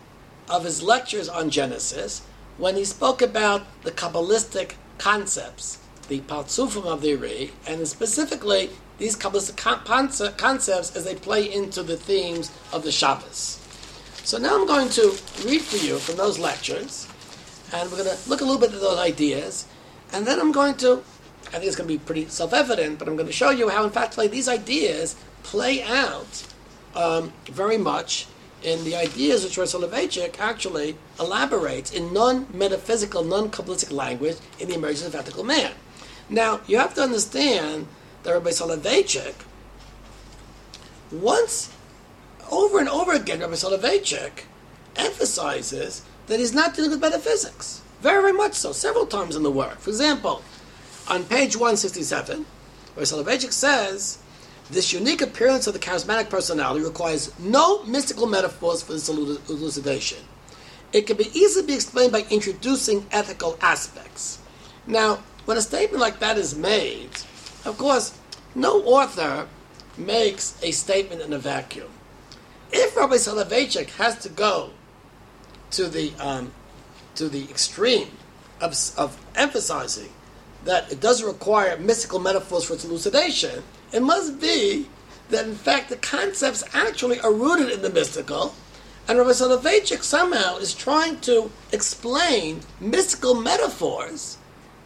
of 0.49 0.63
his 0.63 0.81
lectures 0.81 1.27
on 1.27 1.49
Genesis 1.49 2.21
when 2.57 2.75
he 2.75 2.85
spoke 2.85 3.21
about 3.21 3.65
the 3.83 3.91
Kabbalistic 3.91 4.73
concepts, 4.97 5.79
the 6.07 6.21
Partsufim 6.21 6.85
of 6.85 7.01
the 7.01 7.15
Ari, 7.15 7.51
and 7.67 7.87
specifically 7.87 8.69
these 8.97 9.15
Kabbalistic 9.15 9.57
concepts 10.37 10.95
as 10.95 11.03
they 11.03 11.15
play 11.15 11.53
into 11.53 11.83
the 11.83 11.97
themes 11.97 12.51
of 12.71 12.83
the 12.83 12.91
Shabbos. 12.91 13.59
So 14.23 14.37
now 14.37 14.59
I'm 14.59 14.67
going 14.67 14.89
to 14.89 15.15
read 15.45 15.61
for 15.61 15.77
you 15.77 15.99
from 15.99 16.17
those 16.17 16.39
lectures, 16.39 17.07
and 17.73 17.89
we're 17.91 18.03
going 18.03 18.15
to 18.15 18.29
look 18.29 18.41
a 18.41 18.45
little 18.45 18.59
bit 18.59 18.73
at 18.73 18.81
those 18.81 18.99
ideas, 18.99 19.65
and 20.13 20.25
then 20.25 20.39
I'm 20.39 20.51
going 20.51 20.75
to 20.77 21.03
I 21.47 21.51
think 21.51 21.65
it's 21.65 21.77
going 21.77 21.87
to 21.87 21.93
be 21.93 22.03
pretty 22.03 22.27
self-evident, 22.27 22.99
but 22.99 23.07
I'm 23.07 23.15
going 23.15 23.27
to 23.27 23.33
show 23.33 23.51
you 23.51 23.69
how, 23.69 23.85
in 23.85 23.89
fact, 23.89 24.17
like 24.17 24.31
these 24.31 24.49
ideas 24.49 25.15
play 25.43 25.81
out 25.81 26.45
um, 26.93 27.31
very 27.45 27.77
much 27.77 28.27
in 28.63 28.83
the 28.83 28.95
ideas 28.95 29.43
which 29.43 29.57
Rabbi 29.57 29.67
Soloveitchik 29.67 30.39
actually 30.39 30.97
elaborates 31.19 31.91
in 31.91 32.11
non-metaphysical, 32.11 33.23
non-kabbalistic 33.23 33.91
language 33.91 34.37
in 34.59 34.67
the 34.67 34.75
emergence 34.75 35.05
of 35.05 35.15
ethical 35.15 35.45
man. 35.45 35.71
Now, 36.29 36.61
you 36.67 36.77
have 36.77 36.93
to 36.95 37.01
understand 37.01 37.87
that 38.23 38.33
Rabbi 38.33 38.49
Soloveitchik, 38.49 39.35
once, 41.11 41.73
over 42.51 42.79
and 42.79 42.89
over 42.89 43.13
again, 43.13 43.39
Rabbi 43.39 43.53
Soloveitchik 43.53 44.43
emphasizes 44.95 46.03
that 46.27 46.39
he's 46.39 46.53
not 46.53 46.75
dealing 46.75 46.91
with 46.91 46.99
metaphysics. 46.99 47.81
Very, 48.01 48.21
very 48.21 48.33
much 48.33 48.53
so, 48.53 48.73
several 48.73 49.05
times 49.05 49.35
in 49.35 49.43
the 49.43 49.51
work. 49.51 49.79
For 49.79 49.89
example, 49.89 50.41
on 51.07 51.23
page 51.23 51.55
167, 51.55 52.45
where 52.93 53.05
Soloveitchik 53.05 53.53
says, 53.53 54.19
this 54.69 54.91
unique 54.91 55.21
appearance 55.21 55.65
of 55.67 55.73
the 55.73 55.79
charismatic 55.79 56.29
personality 56.29 56.83
requires 56.83 57.37
no 57.39 57.83
mystical 57.83 58.27
metaphors 58.27 58.81
for 58.81 58.91
this 58.91 59.07
elucidation. 59.07 60.19
It 60.91 61.07
can 61.07 61.15
be 61.15 61.29
easily 61.33 61.67
be 61.67 61.73
explained 61.73 62.11
by 62.11 62.25
introducing 62.29 63.05
ethical 63.11 63.57
aspects. 63.61 64.39
Now, 64.85 65.19
when 65.47 65.57
a 65.57 65.61
statement 65.61 66.01
like 66.01 66.19
that 66.19 66.37
is 66.37 66.57
made, 66.57 67.09
of 67.63 67.77
course, 67.77 68.13
no 68.53 68.83
author 68.83 69.47
makes 69.97 70.61
a 70.61 70.71
statement 70.71 71.21
in 71.21 71.31
a 71.31 71.39
vacuum. 71.39 71.87
If 72.69 72.97
Rabbi 72.97 73.15
Soloveitchik 73.15 73.91
has 73.91 74.17
to 74.19 74.29
go 74.29 74.71
to 75.71 75.87
the 75.87 76.11
um, 76.19 76.51
to 77.15 77.29
the 77.29 77.43
extreme 77.49 78.09
of, 78.59 78.75
of 78.97 79.17
emphasizing 79.35 80.09
that 80.65 80.91
it 80.91 80.99
doesn't 80.99 81.25
require 81.25 81.77
mystical 81.77 82.19
metaphors 82.19 82.65
for 82.65 82.73
its 82.73 82.83
elucidation, 82.83 83.63
it 83.93 84.03
must 84.03 84.41
be 84.41 84.89
that 85.29 85.45
in 85.45 85.55
fact 85.55 85.87
the 85.87 85.95
concepts 85.95 86.65
actually 86.73 87.21
are 87.21 87.31
rooted 87.31 87.69
in 87.69 87.81
the 87.81 87.89
mystical, 87.89 88.53
and 89.07 89.17
Rabbi 89.17 89.31
Soloveitchik 89.31 90.03
somehow 90.03 90.57
is 90.57 90.73
trying 90.73 91.21
to 91.21 91.49
explain 91.71 92.59
mystical 92.81 93.33
metaphors 93.33 94.37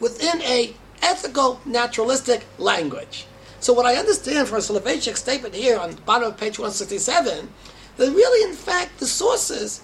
within 0.01 0.41
a 0.41 0.73
ethical 1.01 1.61
naturalistic 1.65 2.45
language. 2.57 3.25
So 3.61 3.71
what 3.71 3.85
I 3.85 3.95
understand 3.95 4.49
from 4.49 4.59
Soloveitchik's 4.59 5.19
statement 5.19 5.55
here 5.55 5.79
on 5.79 5.91
the 5.91 6.01
bottom 6.01 6.29
of 6.29 6.37
page 6.37 6.59
167, 6.59 7.47
that 7.95 8.11
really 8.11 8.49
in 8.49 8.55
fact 8.55 8.99
the 8.99 9.07
sources, 9.07 9.81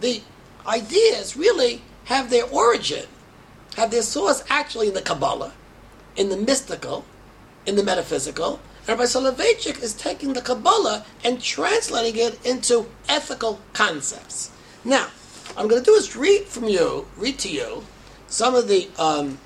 the 0.00 0.20
ideas 0.66 1.36
really 1.36 1.80
have 2.04 2.28
their 2.28 2.44
origin 2.44 3.06
have 3.76 3.90
their 3.90 4.02
source 4.02 4.44
actually 4.48 4.88
in 4.88 4.94
the 4.94 5.02
Kabbalah, 5.02 5.52
in 6.16 6.28
the 6.28 6.36
mystical, 6.36 7.04
in 7.66 7.76
the 7.76 7.82
metaphysical. 7.82 8.60
And 8.80 8.98
Rabbi 8.98 9.04
Soloveitchik 9.04 9.82
is 9.82 9.94
taking 9.94 10.32
the 10.32 10.42
Kabbalah 10.42 11.04
and 11.24 11.40
translating 11.40 12.20
it 12.20 12.44
into 12.44 12.86
ethical 13.08 13.60
concepts. 13.72 14.50
Now, 14.84 15.08
I'm 15.56 15.68
going 15.68 15.82
to 15.82 15.90
do 15.90 15.94
is 15.94 16.16
read 16.16 16.44
from 16.44 16.68
you, 16.68 17.06
read 17.16 17.38
to 17.40 17.48
you, 17.48 17.84
some 18.26 18.54
of 18.54 18.68
the 18.68 18.88
um, 18.98 19.38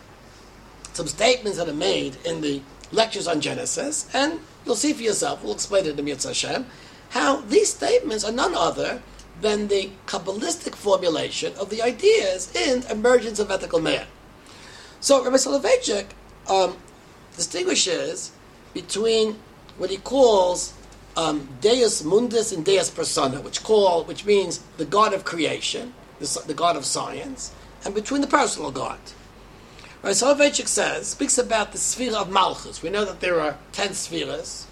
some 0.96 1.06
statements 1.06 1.58
that 1.58 1.68
are 1.68 1.74
made 1.74 2.16
in 2.24 2.40
the 2.40 2.62
lectures 2.90 3.28
on 3.28 3.40
Genesis, 3.40 4.08
and 4.14 4.40
you'll 4.64 4.74
see 4.74 4.94
for 4.94 5.02
yourself. 5.02 5.44
We'll 5.44 5.52
explain 5.52 5.84
it 5.84 5.98
in 5.98 6.04
Mitzvah 6.04 6.30
Hashem 6.30 6.66
how 7.10 7.42
these 7.42 7.72
statements 7.72 8.24
are 8.24 8.32
none 8.32 8.54
other 8.54 9.02
than 9.42 9.68
the 9.68 9.90
Kabbalistic 10.06 10.74
formulation 10.74 11.52
of 11.60 11.68
the 11.68 11.82
ideas 11.82 12.50
in 12.56 12.82
emergence 12.90 13.38
of 13.38 13.50
ethical 13.50 13.80
man. 13.80 14.06
So 15.00 15.22
Rabbi 15.22 15.36
Soloveitchik 15.36 16.06
um, 16.48 16.78
distinguishes 17.36 18.32
between 18.72 19.38
what 19.76 19.90
he 19.90 19.98
calls 19.98 20.72
um, 21.18 21.46
Deus 21.60 22.02
Mundus 22.02 22.52
and 22.54 22.64
Deus 22.64 22.90
Persona, 22.90 23.42
which 23.42 23.62
call 23.62 24.04
which 24.04 24.24
means 24.24 24.60
the 24.78 24.86
God 24.86 25.12
of 25.12 25.24
creation, 25.24 25.92
the, 26.18 26.42
the 26.46 26.54
God 26.54 26.76
of 26.76 26.86
science, 26.86 27.54
and 27.84 27.94
between 27.94 28.22
the 28.22 28.26
personal 28.26 28.70
God. 28.70 28.98
Rabbi 30.06 30.14
Soloveitchik 30.14 30.68
says 30.68 31.08
speaks 31.08 31.36
about 31.36 31.72
the 31.72 31.78
sphere 31.78 32.14
of 32.14 32.30
Malchus. 32.30 32.80
We 32.80 32.90
know 32.90 33.04
that 33.04 33.18
there 33.18 33.40
are 33.40 33.58
ten 33.72 33.92
spheres, 33.92 34.68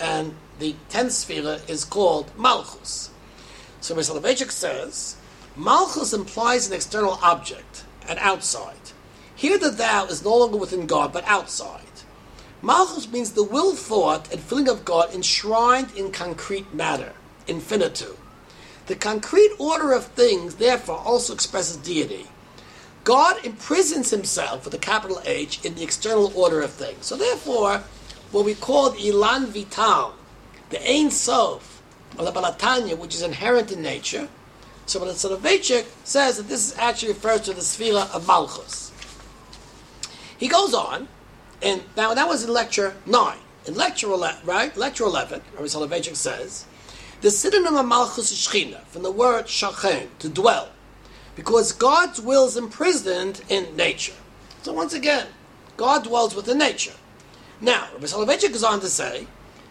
and 0.00 0.34
the 0.58 0.74
tenth 0.88 1.12
sphere 1.12 1.60
is 1.68 1.84
called 1.84 2.36
Malchus. 2.36 3.10
So 3.80 3.94
Mr. 3.94 4.20
Soloveitchik 4.20 4.50
says, 4.50 5.14
Malchus 5.54 6.12
implies 6.12 6.66
an 6.66 6.74
external 6.74 7.20
object, 7.22 7.84
an 8.08 8.18
outside. 8.18 8.90
Here 9.36 9.58
the 9.58 9.70
thou 9.70 10.06
is 10.06 10.24
no 10.24 10.36
longer 10.36 10.56
within 10.56 10.88
God, 10.88 11.12
but 11.12 11.22
outside. 11.24 12.02
Malchus 12.60 13.06
means 13.12 13.30
the 13.30 13.44
will, 13.44 13.76
thought, 13.76 14.32
and 14.32 14.40
feeling 14.40 14.68
of 14.68 14.84
God 14.84 15.14
enshrined 15.14 15.96
in 15.96 16.10
concrete 16.10 16.74
matter, 16.74 17.12
infinitude. 17.46 18.16
The 18.86 18.96
concrete 18.96 19.52
order 19.60 19.92
of 19.92 20.06
things, 20.06 20.56
therefore, 20.56 20.98
also 20.98 21.32
expresses 21.32 21.76
deity. 21.76 22.26
God 23.04 23.44
imprisons 23.44 24.10
himself 24.10 24.64
with 24.64 24.74
a 24.74 24.78
capital 24.78 25.20
H 25.26 25.64
in 25.64 25.74
the 25.74 25.82
external 25.82 26.32
order 26.34 26.62
of 26.62 26.72
things. 26.72 27.04
So, 27.04 27.16
therefore, 27.16 27.82
what 28.32 28.46
we 28.46 28.54
call 28.54 28.90
the 28.90 29.08
Elan 29.08 29.46
Vital, 29.46 30.14
the 30.70 30.90
Ein 30.90 31.10
Sof 31.10 31.82
of 32.18 32.24
the 32.24 32.32
Baal 32.32 32.50
HaTanya, 32.50 32.96
which 32.96 33.14
is 33.14 33.22
inherent 33.22 33.70
in 33.70 33.82
nature. 33.82 34.28
So, 34.86 35.00
when 35.00 35.08
the 35.08 35.14
Soloveitchik 35.14 35.86
says 36.04 36.38
that 36.38 36.48
this 36.48 36.72
is 36.72 36.78
actually 36.78 37.12
refers 37.12 37.42
to 37.42 37.52
the 37.52 37.60
Sphira 37.60 38.12
of 38.14 38.26
Malchus. 38.26 38.90
He 40.38 40.48
goes 40.48 40.74
on, 40.74 41.08
and 41.62 41.82
now 41.96 42.14
that 42.14 42.28
was 42.28 42.42
in 42.42 42.52
lecture 42.52 42.94
9. 43.06 43.38
In 43.66 43.74
lecture 43.74 44.08
11, 44.08 44.46
right? 44.46 44.76
Lecture 44.76 45.04
11, 45.04 45.42
Rabbi 45.54 45.66
Soloveitchik 45.66 46.16
says, 46.16 46.66
the 47.20 47.30
synonym 47.30 47.76
of 47.76 47.86
Malchus 47.86 48.30
is 48.30 48.38
Shechina, 48.38 48.82
from 48.84 49.02
the 49.02 49.10
word 49.10 49.46
shachen, 49.46 50.08
to 50.18 50.28
dwell, 50.28 50.68
because 51.36 51.72
God's 51.72 52.20
will 52.20 52.46
is 52.46 52.56
imprisoned 52.56 53.42
in 53.48 53.76
nature. 53.76 54.14
So 54.62 54.72
once 54.72 54.94
again, 54.94 55.26
God 55.76 56.04
dwells 56.04 56.34
within 56.34 56.58
nature. 56.58 56.94
Now, 57.60 57.88
Rabbi 57.94 58.06
Soloveitchik 58.06 58.52
goes 58.52 58.64
on 58.64 58.80
to 58.80 58.88
say 58.88 59.26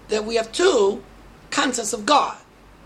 that 0.09 0.25
we 0.25 0.35
have 0.35 0.51
two 0.51 1.03
concepts 1.51 1.93
of 1.93 2.05
God. 2.05 2.37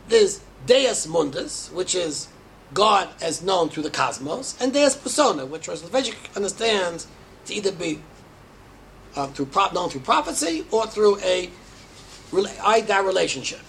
There's 0.07 0.41
Deus 0.65 1.07
Mundus, 1.07 1.71
which 1.71 1.95
is 1.95 2.27
God 2.73 3.09
as 3.21 3.41
known 3.41 3.69
through 3.69 3.83
the 3.83 3.89
cosmos, 3.89 4.59
and 4.61 4.73
Deus 4.73 4.95
Persona, 4.95 5.45
which 5.45 5.67
Rabbi 5.67 5.79
Soloveitchik 5.79 6.35
understands 6.35 7.07
to 7.45 7.53
either 7.53 7.71
be 7.71 8.01
uh, 9.15 9.27
through 9.27 9.49
known 9.73 9.89
through 9.89 10.01
prophecy 10.01 10.65
or 10.71 10.85
through 10.85 11.19
a 11.19 11.49
I-Da 12.33 12.99
relationship. 12.99 13.61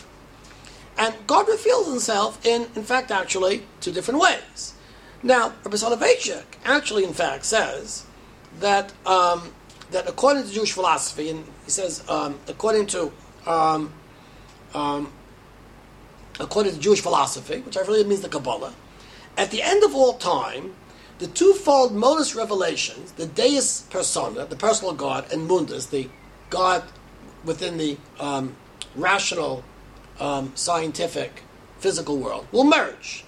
And 0.98 1.14
God 1.26 1.48
reveals 1.48 1.88
himself 1.88 2.44
in, 2.44 2.66
in 2.74 2.82
fact, 2.82 3.10
actually, 3.10 3.62
two 3.80 3.92
different 3.92 4.20
ways. 4.20 4.74
Now, 5.22 5.52
Rabbi 5.64 5.76
Soloveitchik 5.76 6.44
actually, 6.64 7.04
in 7.04 7.12
fact, 7.12 7.44
says 7.44 8.04
that 8.60 8.92
um, 9.06 9.52
that 9.90 10.08
according 10.08 10.44
to 10.44 10.52
Jewish 10.52 10.72
philosophy, 10.72 11.30
and 11.30 11.44
he 11.64 11.70
says 11.70 12.04
um, 12.08 12.38
according 12.46 12.86
to 12.88 13.12
um, 13.46 13.92
um 14.74 15.12
according 16.38 16.72
to 16.74 16.78
Jewish 16.78 17.00
philosophy, 17.00 17.60
which 17.60 17.76
I 17.76 17.80
really 17.80 18.04
means 18.04 18.20
the 18.20 18.28
Kabbalah, 18.28 18.74
at 19.36 19.50
the 19.50 19.62
end 19.62 19.82
of 19.82 19.94
all 19.94 20.14
time, 20.14 20.74
the 21.18 21.26
twofold 21.26 21.94
modus 21.94 22.36
revelations, 22.36 23.12
the 23.12 23.26
Deus 23.26 23.82
persona, 23.82 24.46
the 24.46 24.56
personal 24.56 24.94
God, 24.94 25.32
and 25.32 25.48
mundus, 25.48 25.86
the 25.86 26.08
God 26.48 26.84
within 27.44 27.76
the 27.76 27.96
um, 28.20 28.54
rational 28.94 29.64
um, 30.20 30.52
scientific, 30.54 31.42
physical 31.78 32.18
world 32.18 32.46
will 32.52 32.64
merge. 32.64 33.24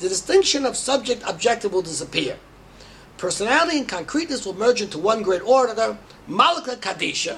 The 0.00 0.08
distinction 0.08 0.64
of 0.64 0.76
subject 0.76 1.22
objective 1.26 1.74
will 1.74 1.82
disappear. 1.82 2.38
Personality 3.18 3.78
and 3.78 3.88
concreteness 3.88 4.46
will 4.46 4.54
merge 4.54 4.80
into 4.80 4.98
one 4.98 5.22
great 5.22 5.42
order, 5.42 5.98
Malka 6.26 6.76
Kadisha, 6.76 7.36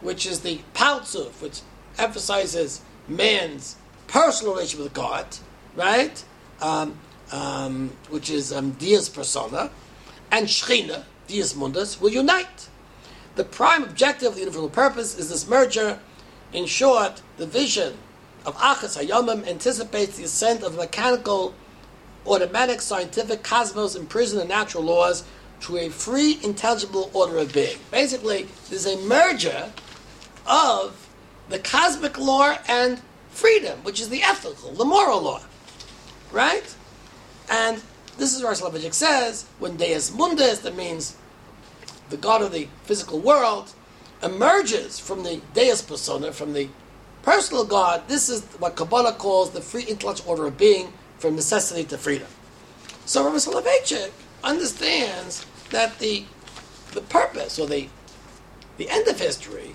which 0.00 0.26
is 0.26 0.40
the 0.40 0.60
Partzuf, 0.74 1.40
which 1.40 1.60
emphasizes 1.96 2.80
man's 3.06 3.76
personal 4.08 4.54
relationship 4.54 4.84
with 4.84 4.92
God, 4.92 5.26
right? 5.76 6.24
Um, 6.60 6.98
um, 7.30 7.92
which 8.10 8.28
is 8.28 8.52
um, 8.52 8.72
Deus 8.72 9.08
persona, 9.08 9.70
and 10.32 10.48
Shechina, 10.48 11.04
Deus 11.28 11.54
mundus, 11.54 12.00
will 12.00 12.10
unite. 12.10 12.68
The 13.36 13.44
prime 13.44 13.84
objective 13.84 14.28
of 14.28 14.34
the 14.34 14.40
universal 14.40 14.68
purpose 14.68 15.16
is 15.16 15.28
this 15.28 15.48
merger. 15.48 16.00
In 16.52 16.66
short, 16.66 17.22
the 17.36 17.46
vision 17.46 17.94
of 18.44 18.56
Achas 18.56 19.00
Hayomim 19.00 19.46
anticipates 19.46 20.16
the 20.16 20.24
ascent 20.24 20.64
of 20.64 20.76
mechanical, 20.76 21.54
automatic, 22.26 22.80
scientific 22.80 23.42
cosmos 23.42 23.94
imprisoned 23.94 24.40
the 24.40 24.46
natural 24.46 24.84
laws 24.84 25.24
to 25.60 25.76
a 25.78 25.88
free, 25.88 26.38
intelligible 26.42 27.10
order 27.12 27.38
of 27.38 27.52
being. 27.52 27.78
Basically, 27.90 28.48
there's 28.68 28.86
a 28.86 28.96
merger 29.06 29.72
of 30.46 31.08
the 31.48 31.58
cosmic 31.58 32.18
law 32.18 32.56
and 32.68 33.00
freedom, 33.30 33.78
which 33.82 34.00
is 34.00 34.08
the 34.08 34.22
ethical, 34.22 34.72
the 34.72 34.84
moral 34.84 35.20
law. 35.20 35.40
Right? 36.32 36.74
And 37.50 37.82
this 38.18 38.34
is 38.34 38.42
where 38.42 38.52
Soloveitchik 38.52 38.94
says, 38.94 39.46
when 39.58 39.76
Deus 39.76 40.10
Mundus, 40.10 40.62
that 40.62 40.76
means 40.76 41.16
the 42.10 42.16
God 42.16 42.42
of 42.42 42.52
the 42.52 42.68
physical 42.84 43.18
world, 43.18 43.72
emerges 44.22 44.98
from 44.98 45.22
the 45.22 45.40
Deus 45.54 45.82
persona, 45.82 46.32
from 46.32 46.52
the 46.52 46.68
personal 47.22 47.64
God, 47.64 48.08
this 48.08 48.28
is 48.28 48.42
what 48.58 48.76
Kabbalah 48.76 49.12
calls 49.14 49.50
the 49.50 49.60
free 49.60 49.84
intellectual 49.84 50.30
order 50.30 50.46
of 50.46 50.58
being 50.58 50.92
from 51.18 51.36
necessity 51.36 51.84
to 51.84 51.98
freedom. 51.98 52.28
So 53.04 53.24
Rabbi 53.24 53.36
Soloveitchik 53.36 54.10
understands 54.44 55.44
that 55.70 55.98
the 55.98 56.24
the 56.92 57.00
purpose 57.02 57.58
or 57.58 57.66
the 57.66 57.88
the 58.76 58.88
end 58.88 59.08
of 59.08 59.18
history 59.18 59.74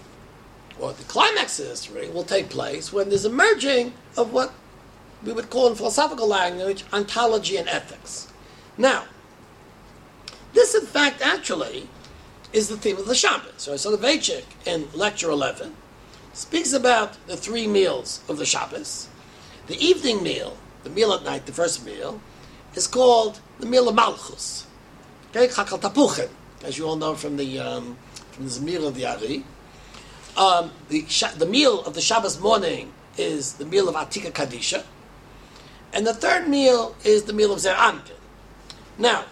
or 0.80 0.94
the 0.94 1.04
climax 1.04 1.60
of 1.60 1.68
history 1.68 2.10
will 2.10 2.24
take 2.24 2.50
place 2.50 2.92
when 2.92 3.10
there's 3.10 3.26
a 3.26 3.30
merging 3.30 3.94
of 4.18 4.34
what 4.34 4.54
we 5.24 5.32
would 5.32 5.50
call 5.50 5.68
in 5.68 5.76
philosophical 5.76 6.28
language 6.28 6.84
ontology 6.92 7.58
and 7.58 7.68
ethics. 7.70 8.32
Now, 8.78 9.06
this 10.54 10.76
in 10.76 10.86
fact 10.86 11.22
actually 11.22 11.88
is 12.52 12.70
the 12.70 12.78
theme 12.78 12.98
of 12.98 13.08
the 13.08 13.16
Shabbos. 13.16 13.54
So 13.58 13.74
Soloveitchik 13.74 14.46
in 14.66 14.88
lecture 14.94 15.30
11 15.30 15.76
speaks 16.34 16.74
about 16.74 17.18
the 17.28 17.38
three 17.38 17.68
meals 17.68 18.22
of 18.28 18.38
the 18.38 18.46
Shabbos. 18.46 19.08
The 19.68 19.80
evening 19.84 20.24
meal, 20.24 20.58
the 20.84 20.90
meal 20.90 21.14
at 21.14 21.24
night, 21.24 21.46
the 21.46 21.52
first 21.52 21.86
meal, 21.86 22.22
is 22.76 22.88
called 22.88 23.40
the 23.60 23.66
meal 23.66 23.88
of 23.88 23.96
Malchus. 23.96 24.68
Okay, 25.30 25.48
Chakal 25.48 25.80
Tapuchen, 25.80 26.30
as 26.64 26.78
you 26.78 26.86
all 26.86 26.96
know 26.96 27.16
from 27.16 27.38
the 27.38 27.60
um, 27.60 27.98
from 28.32 28.46
the 28.46 28.52
Zemir 28.52 28.86
of 28.88 28.96
the 28.96 29.06
Ari. 29.06 29.44
Um, 30.36 30.72
the, 30.90 31.06
the 31.38 31.46
meal 31.46 31.82
of 31.82 31.94
the 31.94 32.02
Shabbos 32.02 32.40
morning 32.40 32.92
is 33.18 33.54
the 33.54 33.66
meal 33.66 33.88
of 33.88 33.96
Atika 33.96 34.32
Kadisha, 34.32 34.84
and 35.94 36.08
the 36.08 36.14
third 36.14 36.48
meal 36.48 36.96
is 37.04 37.24
the 37.24 37.34
meal 37.34 37.54
of 37.54 37.60
Zeir 37.60 37.76
Anpin. 37.76 38.18
Now, 38.98 39.26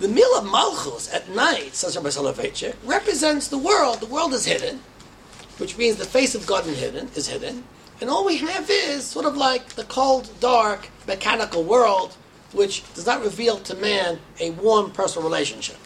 the 0.00 0.08
meal 0.08 0.30
of 0.36 0.44
Malchus 0.44 1.12
at 1.12 1.28
night, 1.30 1.74
says 1.74 1.96
Rabbi 1.96 2.08
Soloveitchik, 2.08 2.76
represents 2.84 3.48
the 3.48 3.58
world. 3.58 4.00
The 4.00 4.06
world 4.06 4.32
is 4.34 4.44
hidden 4.44 4.80
which 5.58 5.76
means 5.76 5.96
the 5.96 6.04
face 6.04 6.34
of 6.34 6.46
God 6.46 6.66
is 6.66 6.78
hidden, 6.78 7.08
is 7.14 7.28
hidden, 7.28 7.64
and 8.00 8.08
all 8.08 8.24
we 8.24 8.36
have 8.38 8.70
is 8.70 9.04
sort 9.04 9.26
of 9.26 9.36
like 9.36 9.70
the 9.70 9.84
cold, 9.84 10.30
dark, 10.40 10.88
mechanical 11.06 11.64
world, 11.64 12.16
which 12.52 12.82
does 12.94 13.06
not 13.06 13.22
reveal 13.22 13.58
to 13.58 13.74
man 13.76 14.18
a 14.40 14.50
warm 14.50 14.90
personal 14.90 15.28
relationship. 15.28 15.76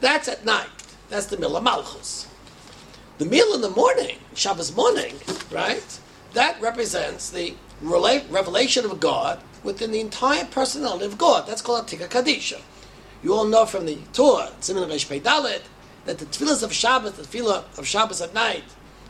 That's 0.00 0.28
at 0.28 0.44
night. 0.44 0.68
That's 1.08 1.26
the 1.26 1.36
meal 1.36 1.56
of 1.56 1.64
Malchus. 1.64 2.28
The 3.18 3.24
meal 3.24 3.54
in 3.54 3.60
the 3.60 3.70
morning, 3.70 4.18
Shabbos 4.34 4.74
morning, 4.74 5.16
right? 5.50 6.00
That 6.32 6.60
represents 6.60 7.30
the 7.30 7.54
revelation 7.80 8.84
of 8.84 8.98
God 8.98 9.40
within 9.62 9.92
the 9.92 10.00
entire 10.00 10.44
personality 10.46 11.04
of 11.04 11.18
God. 11.18 11.46
That's 11.46 11.62
called 11.62 11.86
Atika 11.86 12.08
Kadisha. 12.08 12.60
You 13.22 13.34
all 13.34 13.44
know 13.44 13.66
from 13.66 13.86
the 13.86 13.98
Torah, 14.12 14.50
Siman 14.60 14.88
Resh 14.88 15.06
Dalet, 15.06 15.62
that 16.04 16.18
the 16.18 16.24
tefillahs 16.24 16.62
of 16.62 16.72
Shabbos, 16.72 17.12
the 17.12 17.22
tefillah 17.22 17.78
of 17.78 17.86
Shabbos 17.86 18.20
at 18.20 18.34
night, 18.34 18.64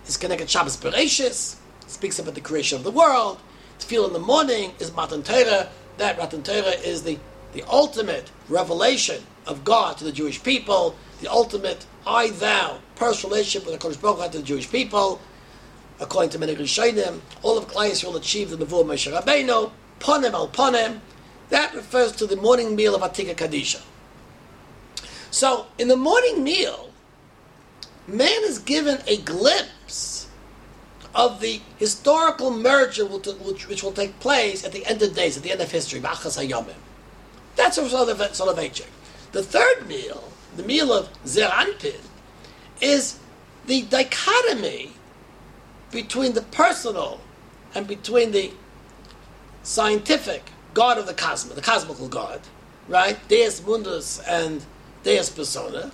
is 0.06 0.16
connected 0.16 0.50
Shabbos 0.50 0.76
Bereshis, 0.76 1.56
speaks 1.92 2.18
about 2.18 2.34
the 2.34 2.40
creation 2.40 2.76
of 2.78 2.84
the 2.84 2.90
world. 2.90 3.40
Tefillah 3.78 4.08
in 4.08 4.12
the 4.12 4.18
morning 4.18 4.72
is 4.78 4.94
Matan 4.94 5.22
Torah. 5.22 5.68
That 5.98 6.18
Matan 6.18 6.42
Torah 6.42 6.70
is 6.70 7.02
the, 7.02 7.18
the 7.52 7.62
ultimate 7.68 8.30
revelation 8.48 9.22
of 9.46 9.64
God 9.64 9.98
to 9.98 10.04
the 10.04 10.12
Jewish 10.12 10.42
people, 10.42 10.96
the 11.20 11.30
ultimate 11.30 11.86
I 12.06 12.30
thou 12.30 12.80
personal 12.96 13.34
relationship 13.34 13.68
with 13.68 13.78
the 13.78 13.88
Kodesh 13.88 14.00
Baruch 14.00 14.32
to 14.32 14.38
the 14.38 14.44
Jewish 14.44 14.70
people. 14.70 15.20
According 16.00 16.30
to 16.30 16.38
many 16.38 16.56
Rishonim, 16.56 17.20
all 17.42 17.58
of 17.58 17.68
Klai 17.68 18.02
will 18.04 18.16
achieve 18.16 18.50
the 18.50 18.56
Nevuah 18.56 18.84
Moshe 18.84 19.12
Rabbeinu, 19.12 19.70
Ponem 20.00 20.32
al 20.32 20.48
Ponem. 20.48 21.00
That 21.50 21.74
refers 21.74 22.12
to 22.12 22.26
the 22.26 22.36
morning 22.36 22.74
meal 22.74 22.94
of 22.94 23.02
Atika 23.02 23.36
Kadisha. 23.36 23.82
So, 25.30 25.66
in 25.78 25.88
the 25.88 25.96
morning 25.96 26.42
meal, 26.42 26.90
man 28.06 28.42
is 28.44 28.58
given 28.58 28.98
a 29.06 29.18
glimpse 29.18 29.70
of 31.14 31.40
the 31.40 31.60
historical 31.78 32.50
merger 32.50 33.04
which, 33.04 33.82
will 33.82 33.92
take 33.92 34.18
place 34.20 34.64
at 34.64 34.72
the 34.72 34.84
end 34.86 35.02
of 35.02 35.14
days, 35.14 35.36
at 35.36 35.42
the 35.42 35.50
end 35.50 35.60
of 35.60 35.70
history, 35.70 36.00
Bachas 36.00 36.38
Hayomim. 36.38 36.74
That's 37.56 37.76
a 37.76 37.88
sort 37.88 38.08
of, 38.08 38.34
sort 38.34 38.58
of 38.58 38.82
The 39.32 39.42
third 39.42 39.86
meal, 39.86 40.32
the 40.56 40.62
meal 40.62 40.92
of 40.92 41.10
Zeir 41.26 41.48
Anpin, 41.48 42.00
is 42.80 43.18
the 43.66 43.82
dichotomy 43.82 44.92
between 45.90 46.32
the 46.32 46.42
personal 46.42 47.20
and 47.74 47.86
between 47.86 48.32
the 48.32 48.52
scientific 49.62 50.50
God 50.74 50.98
of 50.98 51.06
the 51.06 51.14
cosmos, 51.14 51.54
the 51.54 51.62
cosmical 51.62 52.08
God, 52.08 52.40
right? 52.88 53.16
Deus 53.28 53.60
Mundus 53.60 54.22
and 54.26 54.64
Deus 55.04 55.28
Persona. 55.30 55.92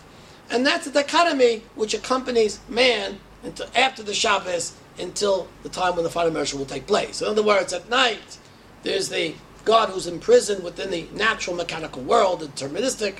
And 0.50 0.64
that's 0.64 0.86
a 0.86 0.92
dichotomy 0.92 1.62
which 1.74 1.92
accompanies 1.92 2.60
man 2.68 3.18
until 3.42 3.66
after 3.74 4.02
the 4.02 4.14
Shabbos 4.14 4.74
until 4.98 5.48
the 5.62 5.68
time 5.68 5.94
when 5.94 6.04
the 6.04 6.10
final 6.10 6.32
merger 6.32 6.56
will 6.56 6.66
take 6.66 6.86
place. 6.86 7.22
In 7.22 7.28
other 7.28 7.42
words, 7.42 7.72
at 7.72 7.88
night, 7.88 8.38
there's 8.82 9.08
the 9.08 9.34
God 9.64 9.90
who's 9.90 10.06
imprisoned 10.06 10.64
within 10.64 10.90
the 10.90 11.06
natural 11.12 11.54
mechanical 11.54 12.02
world, 12.02 12.40
the 12.40 12.46
deterministic 12.46 13.18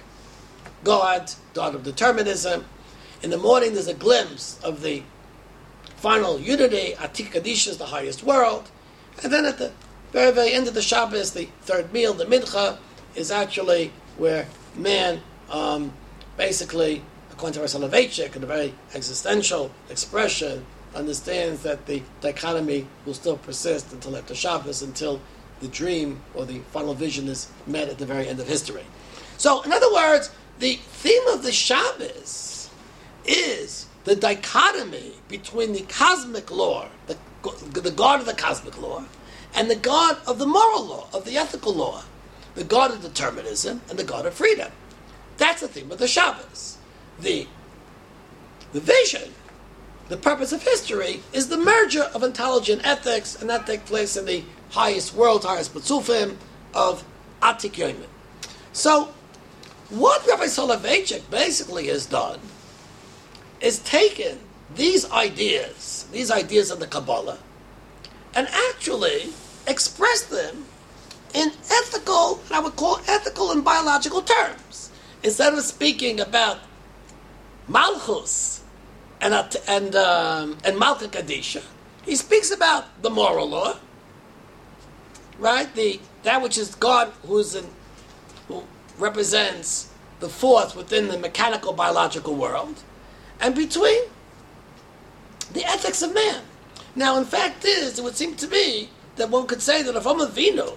God, 0.85 1.33
God 1.55 1.75
of 1.75 1.83
determinism. 1.83 2.65
In 3.23 3.31
the 3.31 3.37
morning, 3.37 3.75
there's 3.75 3.89
a 3.89 3.95
glimpse 3.95 4.59
of 4.63 4.83
the 4.83 5.03
final 5.97 6.39
unity, 6.39 6.95
Atik 6.97 7.33
Kadish 7.33 7.67
is 7.67 7.79
the 7.79 7.87
highest 7.87 8.23
world. 8.23 8.71
And 9.23 9.33
then 9.33 9.45
at 9.45 9.59
the 9.59 9.73
very, 10.13 10.33
very 10.33 10.53
end 10.53 10.69
of 10.69 10.75
the 10.75 10.83
Shabbos, 10.83 11.33
the 11.33 11.49
third 11.63 11.93
meal, 11.93 12.15
the 12.15 12.25
Mincha, 12.25 12.79
is 13.15 13.31
actually 13.31 13.93
where 14.17 14.47
man 14.77 15.21
um, 15.51 15.93
basically, 16.37 17.03
according 17.33 17.55
to 17.55 17.61
Rav 17.61 17.69
Soloveitchik, 17.69 18.37
in 18.37 18.43
a 18.43 18.47
very 18.47 18.75
existential 18.95 19.73
expression, 19.91 20.65
understands 20.95 21.63
that 21.63 21.87
the 21.87 22.03
dichotomy 22.21 22.87
will 23.05 23.15
still 23.15 23.37
persist 23.37 23.93
until 23.93 24.17
after 24.17 24.35
Shabbos, 24.35 24.83
until 24.83 25.21
the 25.61 25.69
dream 25.69 26.21
or 26.35 26.47
the 26.47 26.61
final 26.73 26.95
vision 26.95 27.29
is 27.29 27.49
met 27.67 27.89
at 27.89 27.99
the 27.99 28.07
very 28.07 28.29
end 28.29 28.41
of 28.41 28.49
history. 28.49 28.85
So, 29.37 29.63
in 29.63 29.73
other 29.73 29.93
words, 29.93 30.31
the 30.59 30.75
theme 30.77 31.27
of 31.29 31.43
the 31.43 31.53
Shabbos 31.53 32.71
is 33.25 33.87
the 34.05 34.17
dichotomy 34.17 35.13
between 35.29 35.73
the 35.73 35.83
cosmic 35.83 36.51
law, 36.51 36.89
the, 37.07 37.17
the 37.81 37.91
God 37.91 38.21
of 38.21 38.27
the 38.27 38.35
cosmic 38.35 38.81
law, 38.81 39.05
and 39.55 39.71
the 39.71 39.77
God 39.77 40.19
of 40.27 40.39
the 40.39 40.47
moral 40.47 40.85
law, 40.85 41.07
of 41.13 41.25
the 41.25 41.37
ethical 41.37 41.75
law, 41.75 42.03
the 42.55 42.65
God 42.65 42.91
of 42.91 43.03
determinism 43.03 43.83
and 43.89 43.99
the 43.99 44.05
God 44.05 44.27
of 44.27 44.35
freedom. 44.35 44.73
That's 45.37 45.61
the 45.61 45.69
theme 45.69 45.91
of 45.93 45.99
the 45.99 46.09
Shabbos. 46.09 46.79
The, 47.21 47.47
the 48.73 48.81
vision, 48.81 49.33
the 50.09 50.17
purpose 50.17 50.53
of 50.53 50.63
history, 50.63 51.23
is 51.33 51.49
the 51.49 51.59
merger 51.59 52.05
of 52.15 52.23
intelligent 52.23 52.87
ethics, 52.87 53.41
and 53.41 53.49
that 53.51 53.67
takes 53.67 53.89
place 53.89 54.17
in 54.17 54.25
the 54.25 54.43
highest 54.71 55.15
world, 55.15 55.45
highest 55.45 55.75
Partzufim 55.75 56.37
of 56.75 57.05
Atik 57.43 57.73
Yomin. 57.73 58.07
So, 58.73 59.13
what 59.91 60.27
Rabbi 60.27 60.45
Soloveitchik 60.45 61.31
basically 61.31 61.89
has 61.89 62.07
done 62.07 62.41
is 63.61 63.79
taken 63.81 64.39
these 64.75 65.11
ideas, 65.11 66.07
these 66.13 66.31
ideas 66.31 66.71
of 66.71 66.79
the 66.79 66.87
Kabbalah, 66.87 67.39
and 68.35 68.49
actually 68.71 69.33
express 69.67 70.23
them 70.23 70.65
in 71.35 71.51
ethical, 71.71 72.41
and 72.47 72.55
I 72.55 72.61
would 72.61 72.77
call 72.77 73.01
ethical 73.07 73.51
and 73.51 73.65
biological 73.65 74.23
terms. 74.23 74.91
Instead 75.23 75.55
of 75.55 75.61
speaking 75.65 76.21
about 76.21 76.59
Malchus 77.67 78.63
and, 79.21 79.57
and, 79.67 79.97
um, 79.97 80.59
and 80.65 80.79
Malka 80.79 81.09
Kadisha, 81.09 81.63
he 82.03 82.17
speaks 82.17 82.51
about 82.51 83.03
the 83.03 83.11
moral 83.11 83.49
law, 83.49 83.77
right? 85.39 85.73
The 85.75 86.01
that 86.23 86.43
which 86.43 86.59
is 86.59 86.75
God, 86.75 87.13
who's 87.27 87.55
in, 87.55 87.67
who 88.49 88.65
represents 88.99 89.91
the 90.21 90.29
fourth 90.29 90.75
within 90.75 91.09
the 91.09 91.19
mechanical 91.19 91.73
biological 91.73 92.35
world, 92.35 92.83
and 93.41 93.55
between 93.55 94.03
the 95.53 95.65
ethics 95.65 96.03
of 96.03 96.13
man. 96.13 96.43
Now, 96.95 97.17
in 97.17 97.25
fact, 97.25 97.65
is 97.65 97.99
it 97.99 98.03
would 98.03 98.17
seem 98.17 98.35
to 98.37 98.49
me 98.49 98.91
that 99.17 99.31
one 99.31 99.47
could 99.47 99.63
say 99.63 99.83
that 99.83 99.95
if 99.95 100.31
Vino 100.31 100.77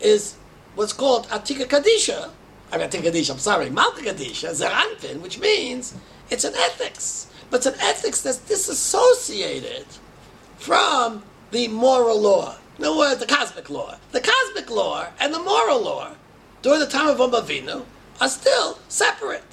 is 0.00 0.36
what's 0.74 0.92
called 0.92 1.28
Atika 1.28 1.66
Kadisha, 1.66 2.30
I 2.72 2.78
mean 2.78 2.88
Atika 2.88 3.10
Kadisha, 3.10 3.30
I'm 3.30 3.38
sorry, 3.38 3.70
Malka 3.70 4.02
Kadisha, 4.02 4.52
Zeir 4.54 4.70
Anpin, 4.70 5.20
which 5.20 5.38
means 5.38 5.94
it's 6.30 6.44
an 6.44 6.54
ethics, 6.54 7.28
but 7.50 7.58
it's 7.58 7.66
an 7.66 7.80
ethics 7.80 8.22
that's 8.22 8.38
disassociated 8.38 9.86
from 10.56 11.22
the 11.50 11.68
moral 11.68 12.20
law. 12.20 12.56
In 12.78 12.84
other 12.84 12.96
words, 12.96 13.20
the 13.20 13.26
cosmic 13.26 13.70
law. 13.70 13.96
The 14.12 14.20
cosmic 14.20 14.70
law 14.70 15.08
and 15.18 15.32
the 15.32 15.42
moral 15.42 15.82
law 15.82 16.12
during 16.62 16.80
the 16.80 16.86
time 16.86 17.08
of 17.08 17.18
Avinu 17.18 17.84
are 18.20 18.28
still 18.28 18.78
separate, 18.88 19.44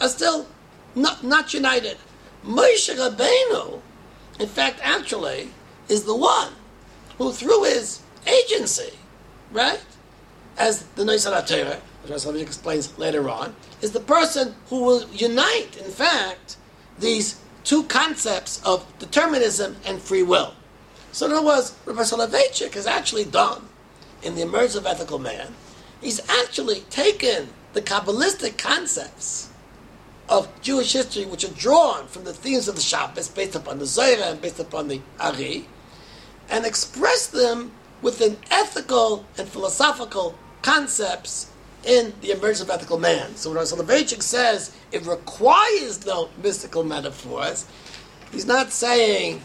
are 0.00 0.08
still 0.08 0.46
not, 0.94 1.22
not 1.22 1.54
united. 1.54 1.98
Moshe 2.44 2.94
Rabbeinu, 2.94 3.80
in 4.38 4.48
fact, 4.48 4.80
actually, 4.82 5.50
is 5.88 6.04
the 6.04 6.16
one 6.16 6.52
who, 7.18 7.32
through 7.32 7.64
his 7.64 8.00
agency, 8.26 8.92
right, 9.52 9.80
as 10.58 10.82
the 10.96 11.04
Noisar 11.04 11.46
Torah, 11.46 11.80
which 12.02 12.24
Rabbi 12.24 12.38
explains 12.38 12.98
later 12.98 13.28
on, 13.28 13.54
is 13.80 13.92
the 13.92 14.00
person 14.00 14.54
who 14.68 14.82
will 14.84 15.08
unite, 15.10 15.76
in 15.76 15.90
fact, 15.90 16.56
these 16.98 17.40
two 17.64 17.84
concepts 17.84 18.60
of 18.64 18.86
determinism 18.98 19.76
and 19.84 20.00
free 20.00 20.22
will. 20.22 20.54
So 21.12 21.26
in 21.26 21.32
other 21.32 21.46
words, 21.46 21.76
Rabbi 21.84 22.02
Soloveitchik 22.02 22.74
has 22.74 22.86
actually 22.86 23.24
done 23.24 23.68
in 24.22 24.34
the 24.34 24.42
emergence 24.42 24.76
of 24.76 24.86
ethical 24.86 25.18
man, 25.18 25.54
he's 26.00 26.20
actually 26.28 26.80
taken 26.90 27.48
the 27.72 27.82
Kabbalistic 27.82 28.58
concepts 28.58 29.50
of 30.28 30.48
Jewish 30.62 30.92
history, 30.92 31.26
which 31.26 31.44
are 31.44 31.54
drawn 31.54 32.06
from 32.06 32.24
the 32.24 32.32
themes 32.32 32.68
of 32.68 32.76
the 32.76 32.80
Shabbos, 32.80 33.28
based 33.28 33.54
upon 33.54 33.78
the 33.78 33.86
Zohar 33.86 34.32
and 34.32 34.40
based 34.40 34.60
upon 34.60 34.88
the 34.88 35.00
Ari, 35.18 35.66
and 36.48 36.64
expressed 36.64 37.32
them 37.32 37.72
within 38.00 38.36
ethical 38.50 39.24
and 39.36 39.48
philosophical 39.48 40.38
concepts 40.62 41.50
in 41.84 42.12
the 42.20 42.30
emergence 42.30 42.60
of 42.60 42.70
ethical 42.70 42.98
man. 42.98 43.34
So 43.36 43.52
when 43.52 43.58
Soloveitchik 43.64 44.22
says 44.22 44.74
it 44.92 45.04
requires 45.06 46.04
no 46.06 46.28
mystical 46.42 46.84
metaphors, 46.84 47.66
he's 48.30 48.46
not 48.46 48.70
saying 48.70 49.42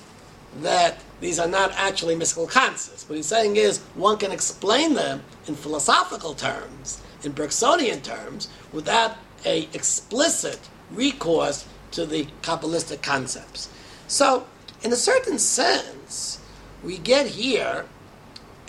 that 0.62 1.00
these 1.20 1.40
are 1.40 1.48
not 1.48 1.72
actually 1.74 2.16
mystical 2.16 2.48
concepts. 2.48 3.08
What 3.10 3.16
he's 3.16 3.26
saying 3.26 3.56
is 3.56 3.80
one 3.96 4.18
can 4.18 4.32
explain 4.32 4.94
them 4.94 5.24
in 5.48 5.56
philosophical 5.56 6.34
terms, 6.34 7.02
in 7.24 7.34
Bergsonian 7.34 8.04
terms, 8.04 8.48
without 8.72 9.16
a 9.46 9.68
explicit 9.74 10.60
recourse 10.92 11.66
to 11.92 12.06
the 12.06 12.28
Kabbalistic 12.42 13.02
concepts. 13.02 13.70
So, 14.08 14.46
in 14.84 14.92
a 14.94 14.96
certain 14.96 15.40
sense, 15.40 16.40
we 16.84 16.98
get 16.98 17.28
here 17.28 17.86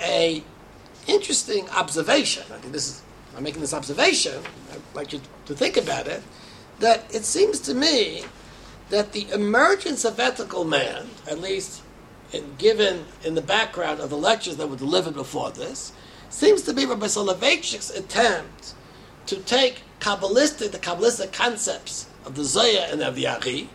a 0.01 0.43
interesting 1.07 1.69
observation. 1.71 2.45
I 2.53 2.59
think 2.59 2.73
this 2.73 2.89
is 2.89 3.03
I'm 3.39 3.45
making 3.45 3.61
this 3.61 3.73
observation. 3.73 4.43
I'd 4.73 4.97
like 4.97 5.13
you 5.13 5.21
to 5.47 5.55
think 5.55 5.77
about 5.77 6.09
it. 6.09 6.25
That 6.81 7.15
it 7.15 7.25
seems 7.25 7.61
to 7.61 7.75
me 7.75 8.25
that 8.91 9.13
the 9.13 9.31
emergence 9.31 10.05
of 10.05 10.19
ethical 10.19 10.65
man, 10.65 11.09
at 11.31 11.39
least 11.39 11.83
in, 12.33 12.57
given 12.59 13.05
in 13.23 13.37
the 13.37 13.41
background 13.41 14.01
of 14.01 14.11
the 14.11 14.19
lectures 14.19 14.57
that 14.57 14.69
were 14.69 14.77
delivered 14.77 15.15
before 15.15 15.53
this, 15.53 15.93
seems 16.29 16.63
to 16.63 16.75
be 16.75 16.85
Rabbi 16.85 17.07
Soloveitchik's 17.07 17.91
attempt 17.91 18.75
to 19.27 19.37
take 19.37 19.83
Kabbalistic, 20.01 20.73
the 20.73 20.79
Kabbalistic 20.79 21.33
concepts 21.33 22.09
of 22.25 22.35
the 22.35 22.43
Zohar 22.43 22.89
and 22.91 23.03
of 23.03 23.15
the 23.15 23.29
Ari, 23.29 23.71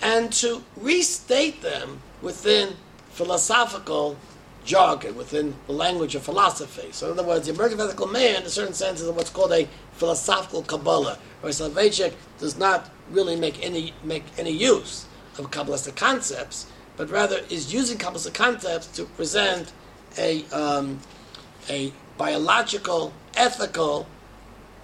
and 0.00 0.32
to 0.34 0.62
restate 0.76 1.60
them 1.60 2.02
within 2.22 2.76
philosophical 3.08 4.16
jargon, 4.64 5.16
within 5.16 5.54
the 5.66 5.72
language 5.72 6.14
of 6.14 6.22
philosophy. 6.22 6.88
So, 6.92 7.06
in 7.06 7.18
other 7.18 7.26
words, 7.26 7.46
the 7.46 7.54
emergent 7.54 7.80
ethical 7.80 8.06
man, 8.06 8.36
in 8.36 8.42
a 8.42 8.50
certain 8.50 8.74
sense, 8.74 9.00
is 9.00 9.10
what's 9.10 9.30
called 9.30 9.52
a 9.52 9.68
philosophical 9.92 10.62
Kabbalah, 10.62 11.18
where 11.40 11.52
Soloveitchik 11.52 12.14
does 12.38 12.58
not 12.58 12.90
really 13.10 13.36
make 13.36 13.64
any 13.64 13.92
make 14.04 14.24
any 14.38 14.50
use 14.50 15.06
of 15.38 15.50
Kabbalistic 15.50 15.96
concepts, 15.96 16.66
but 16.96 17.10
rather 17.10 17.40
is 17.48 17.72
using 17.72 17.98
Kabbalistic 17.98 18.34
concepts 18.34 18.86
to 18.88 19.04
present 19.04 19.72
a 20.18 20.44
um, 20.46 21.00
a 21.68 21.92
biological, 22.18 23.12
ethical 23.34 24.06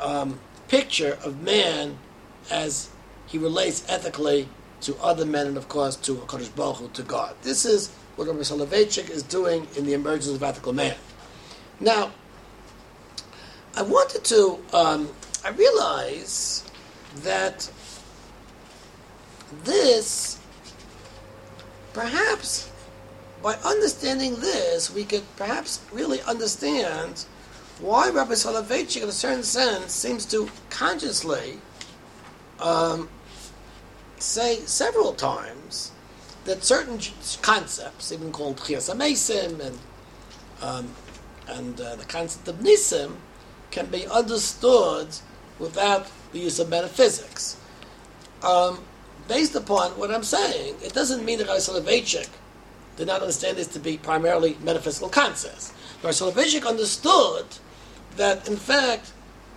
um, 0.00 0.40
picture 0.68 1.18
of 1.22 1.42
man 1.42 1.98
as 2.50 2.90
he 3.26 3.38
relates 3.38 3.84
ethically 3.88 4.48
to 4.80 4.96
other 4.98 5.24
men 5.24 5.46
and, 5.46 5.56
of 5.56 5.68
course, 5.68 5.96
to 5.96 6.14
HaKadosh 6.14 6.54
Baruch 6.54 6.76
Hu, 6.76 6.88
to 6.88 7.02
God. 7.02 7.34
This 7.42 7.64
is 7.64 7.90
what 8.16 8.28
Rabbi 8.28 8.40
Soloveitchik 8.40 9.10
is 9.10 9.22
doing 9.22 9.66
in 9.76 9.84
the 9.84 9.92
emergence 9.92 10.34
of 10.34 10.42
ethical 10.42 10.72
man. 10.72 10.96
Now, 11.80 12.10
I 13.76 13.82
wanted 13.82 14.24
to, 14.24 14.58
um, 14.72 15.10
I 15.44 15.50
realize 15.50 16.64
that 17.22 17.70
this, 19.64 20.40
perhaps 21.92 22.70
by 23.42 23.54
understanding 23.64 24.36
this, 24.36 24.90
we 24.92 25.04
could 25.04 25.22
perhaps 25.36 25.80
really 25.92 26.22
understand 26.22 27.26
why 27.80 28.08
Rabbi 28.08 28.32
Soloveitchik, 28.32 29.02
in 29.02 29.08
a 29.08 29.12
certain 29.12 29.42
sense, 29.42 29.92
seems 29.92 30.24
to 30.26 30.48
consciously 30.70 31.58
um, 32.58 33.10
say 34.18 34.56
several 34.60 35.12
times 35.12 35.92
that 36.46 36.64
certain 36.64 36.98
concepts, 37.42 38.12
even 38.12 38.32
called 38.32 38.56
Chias 38.58 38.88
and 38.88 39.78
Um, 40.62 40.88
and 41.48 41.80
uh, 41.80 41.96
the 41.96 42.04
concept 42.04 42.48
of 42.48 42.56
nisim 42.56 43.16
can 43.70 43.86
be 43.86 44.06
understood 44.06 45.08
without 45.58 46.06
the 46.32 46.38
use 46.38 46.58
of 46.58 46.68
metaphysics. 46.68 47.56
Um, 48.42 48.82
based 49.28 49.54
upon 49.54 49.92
what 49.98 50.10
I'm 50.10 50.22
saying, 50.22 50.76
it 50.82 50.92
doesn't 50.92 51.24
mean 51.24 51.38
that 51.38 51.48
Soloveitchik 51.48 52.28
did 52.96 53.06
not 53.06 53.20
understand 53.20 53.58
this 53.58 53.68
to 53.68 53.78
be 53.78 53.98
primarily 53.98 54.56
metaphysical 54.62 55.08
concepts. 55.08 55.72
Soloveitchik 56.02 56.66
understood 56.66 57.44
that, 58.16 58.48
in 58.48 58.56
fact, 58.56 59.12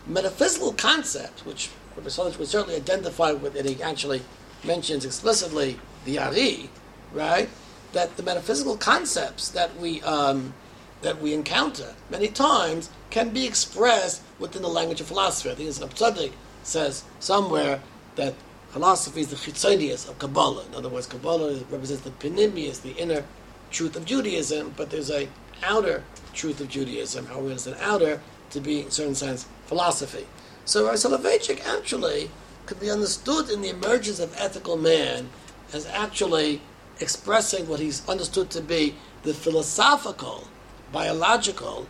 metaphysical 0.08 0.74
concepts, 0.74 1.46
which 1.46 1.70
Soloveitchik 1.96 2.40
was 2.40 2.50
certainly 2.50 2.76
identify 2.76 3.32
with, 3.32 3.56
and 3.56 3.70
he 3.70 3.82
actually 3.82 4.22
mentions 4.64 5.06
explicitly 5.06 5.80
the 6.06 6.20
Ari, 6.20 6.70
right? 7.14 7.49
That 7.93 8.18
the 8.18 8.24
metaphysical 8.24 8.78
concepts 8.78 9.49
that 9.49 9.76
we 9.78 10.01
um, 10.03 10.53
that 11.01 11.22
we 11.22 11.34
encounter 11.34 11.95
many 12.10 12.28
times 12.28 12.89
can 13.10 13.30
be 13.30 13.45
expressed 13.45 14.22
within 14.38 14.62
the 14.62 14.68
language 14.68 15.01
of 15.01 15.07
philosophy. 15.07 15.49
I 15.49 15.55
think 15.55 15.70
it's 15.70 15.80
Rav 15.80 15.93
Tzadok 15.95 16.32
says 16.64 17.03
somewhere 17.20 17.82
that 18.16 18.34
philosophy 18.70 19.22
is 19.22 19.30
the 19.30 19.36
chitzonius 19.36 20.07
of 20.07 20.20
Kabbalah. 20.20 20.66
In 20.68 20.76
other 20.76 20.89
words, 20.89 21.07
Kabbalah 21.07 21.60
represents 21.72 22.03
the 22.03 22.12
penimius, 22.12 22.82
the 22.82 22.95
inner 22.97 23.24
truth 23.72 23.95
of 23.95 24.05
Judaism, 24.05 24.74
but 24.78 24.89
there's 24.89 25.10
a 25.10 25.30
outer 25.64 26.03
truth 26.34 26.60
of 26.62 26.70
Judaism. 26.70 27.26
How 27.28 27.39
we 27.39 27.49
understand 27.49 27.78
outer 27.82 28.22
to 28.51 28.60
be, 28.60 28.82
in 28.82 28.88
a 28.88 28.91
certain 28.91 29.16
sense, 29.16 29.47
philosophy. 29.66 30.26
So 30.66 30.88
our 30.88 30.93
Soloveitchik 30.93 31.66
actually 31.66 32.30
could 32.66 32.80
be 32.80 32.91
understood 32.91 33.49
in 33.49 33.62
the 33.62 33.70
emergence 33.70 34.20
of 34.20 34.36
ethical 34.38 34.78
man 34.78 35.30
as 35.74 35.88
actually 35.88 36.62
expressing 37.00 37.68
what 37.68 37.80
he's 37.80 38.08
understood 38.08 38.50
to 38.52 38.62
be 38.62 38.95
the 39.24 39.34
philosophical, 39.34 40.47
biological 40.91 41.88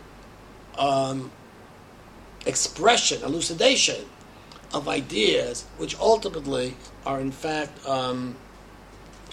um, 0.77 1.31
expression, 2.45 3.21
elucidation 3.23 4.05
of 4.73 4.87
ideas, 4.87 5.65
which 5.77 5.97
ultimately 5.99 6.75
are 7.05 7.19
in 7.19 7.31
fact 7.31 7.85
um, 7.87 8.35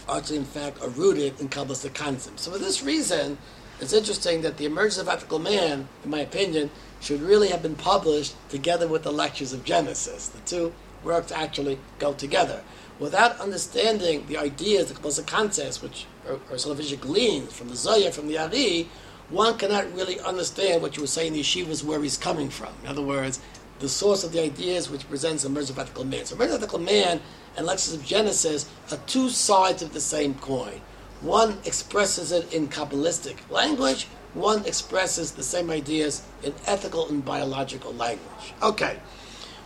are 0.09 0.22
in 0.31 0.45
fact 0.45 0.81
are 0.83 0.89
rooted 0.89 1.39
in 1.41 1.49
Kabbalistic 1.49 1.95
concepts. 1.95 2.43
So 2.43 2.53
for 2.53 2.59
this 2.59 2.83
reason, 2.83 3.39
it's 3.81 3.93
interesting 3.93 4.43
that 4.43 4.57
the 4.57 4.64
emergence 4.64 4.99
of 4.99 5.09
ethical 5.09 5.39
man, 5.39 5.89
in 6.05 6.11
my 6.11 6.20
opinion, 6.20 6.70
should 7.01 7.20
really 7.20 7.49
have 7.49 7.62
been 7.62 7.74
published 7.74 8.35
together 8.49 8.89
with 8.89 9.03
the 9.03 9.12
lectures 9.12 9.53
of 9.53 9.64
Genesis. 9.64 10.29
The 10.29 10.41
two 10.41 10.72
works 11.05 11.31
actually 11.31 11.79
go 11.99 12.14
together. 12.14 12.62
Without 12.99 13.38
understanding 13.40 14.26
the 14.26 14.38
ideas, 14.38 14.90
the 14.90 15.22
concepts, 15.22 15.82
which 15.82 16.07
are, 16.26 16.38
are 16.51 16.70
of 16.70 17.01
gleaned 17.01 17.51
from 17.51 17.68
the 17.68 17.76
Zohar, 17.76 18.11
from 18.11 18.26
the 18.26 18.38
Ari, 18.38 18.88
one 19.28 19.59
cannot 19.59 19.92
really 19.92 20.18
understand 20.20 20.80
what 20.80 20.97
you 20.97 21.03
were 21.03 21.09
saying 21.09 21.32
the 21.32 21.40
yeshivas 21.40 21.84
where 21.84 22.03
he's 22.03 22.16
coming 22.16 22.49
from. 22.49 22.72
In 22.82 22.88
other 22.88 23.03
words, 23.03 23.40
the 23.80 23.88
source 23.88 24.24
of 24.24 24.32
the 24.32 24.42
ideas 24.42 24.88
which 24.88 25.09
presents 25.09 25.44
of 25.44 25.78
ethical 25.78 26.05
man. 26.05 26.24
So 26.24 26.36
merge 26.36 26.51
of 26.51 26.57
ethical 26.57 26.78
man 26.78 27.20
and 27.57 27.66
lectures 27.66 27.92
of 27.92 28.05
Genesis 28.05 28.68
are 28.90 28.99
two 29.07 29.28
sides 29.28 29.82
of 29.82 29.92
the 29.92 30.01
same 30.01 30.34
coin. 30.34 30.80
One 31.20 31.59
expresses 31.64 32.32
it 32.32 32.53
in 32.55 32.68
Kabbalistic 32.68 33.36
language, 33.51 34.07
one 34.32 34.64
expresses 34.64 35.32
the 35.32 35.42
same 35.42 35.70
ideas 35.70 36.22
in 36.42 36.55
ethical 36.66 37.09
and 37.09 37.24
biological 37.24 37.92
language. 37.94 38.55
Okay, 38.62 38.99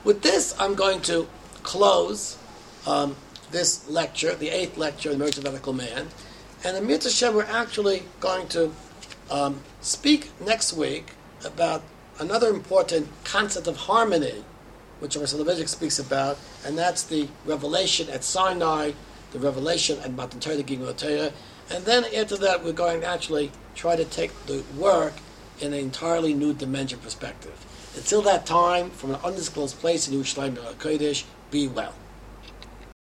with 0.05 0.23
this, 0.23 0.55
I'm 0.59 0.75
going 0.75 1.01
to 1.03 1.29
close 1.63 2.39
um, 2.87 3.17
this 3.51 3.89
lecture, 3.89 4.35
the 4.35 4.49
eighth 4.49 4.77
lecture, 4.77 5.11
The 5.11 5.19
Merge 5.19 5.39
of 5.39 5.47
Ethical 5.47 5.73
Man. 5.73 6.09
And 6.65 6.77
in 6.77 6.87
Mitzvah 6.87 7.33
we're 7.33 7.45
actually 7.45 8.05
going 8.21 8.49
to 8.49 8.73
um, 9.31 9.61
speak 9.81 10.31
next 10.45 10.73
week 10.73 11.13
about 11.45 11.83
another 12.19 12.49
important 12.49 13.09
concept 13.25 13.67
of 13.67 13.77
harmony, 13.77 14.45
which 15.01 15.17
Rav 15.17 15.25
Soloveitchik 15.25 15.69
speaks 15.69 15.99
about, 15.99 16.39
and 16.65 16.77
that's 16.77 17.03
the 17.03 17.29
revelation 17.47 18.11
at 18.11 18.23
Sinai, 18.23 18.93
the 19.33 19.39
revelation 19.39 19.99
at 20.01 20.13
Matan 20.13 20.41
Torah, 20.41 21.33
and 21.71 21.85
then 21.85 22.05
after 22.17 22.37
that, 22.37 22.65
we're 22.65 22.73
going 22.73 23.01
to 23.03 23.07
actually 23.07 23.53
try 23.77 23.95
to 23.95 24.05
take 24.05 24.33
the 24.47 24.65
work 24.77 25.15
in 25.61 25.73
an 25.73 25.79
entirely 25.79 26.35
new 26.35 26.53
dimension 26.53 26.99
perspective. 26.99 27.65
Until 27.97 28.23
that 28.23 28.45
time, 28.45 28.91
from 28.91 29.11
an 29.11 29.21
undisclosed 29.23 29.79
place 29.79 30.09
in 30.09 30.19
Yerushalayim 30.19 30.57
Kodesh, 30.75 31.25
be 31.51 31.69
well. 31.69 31.95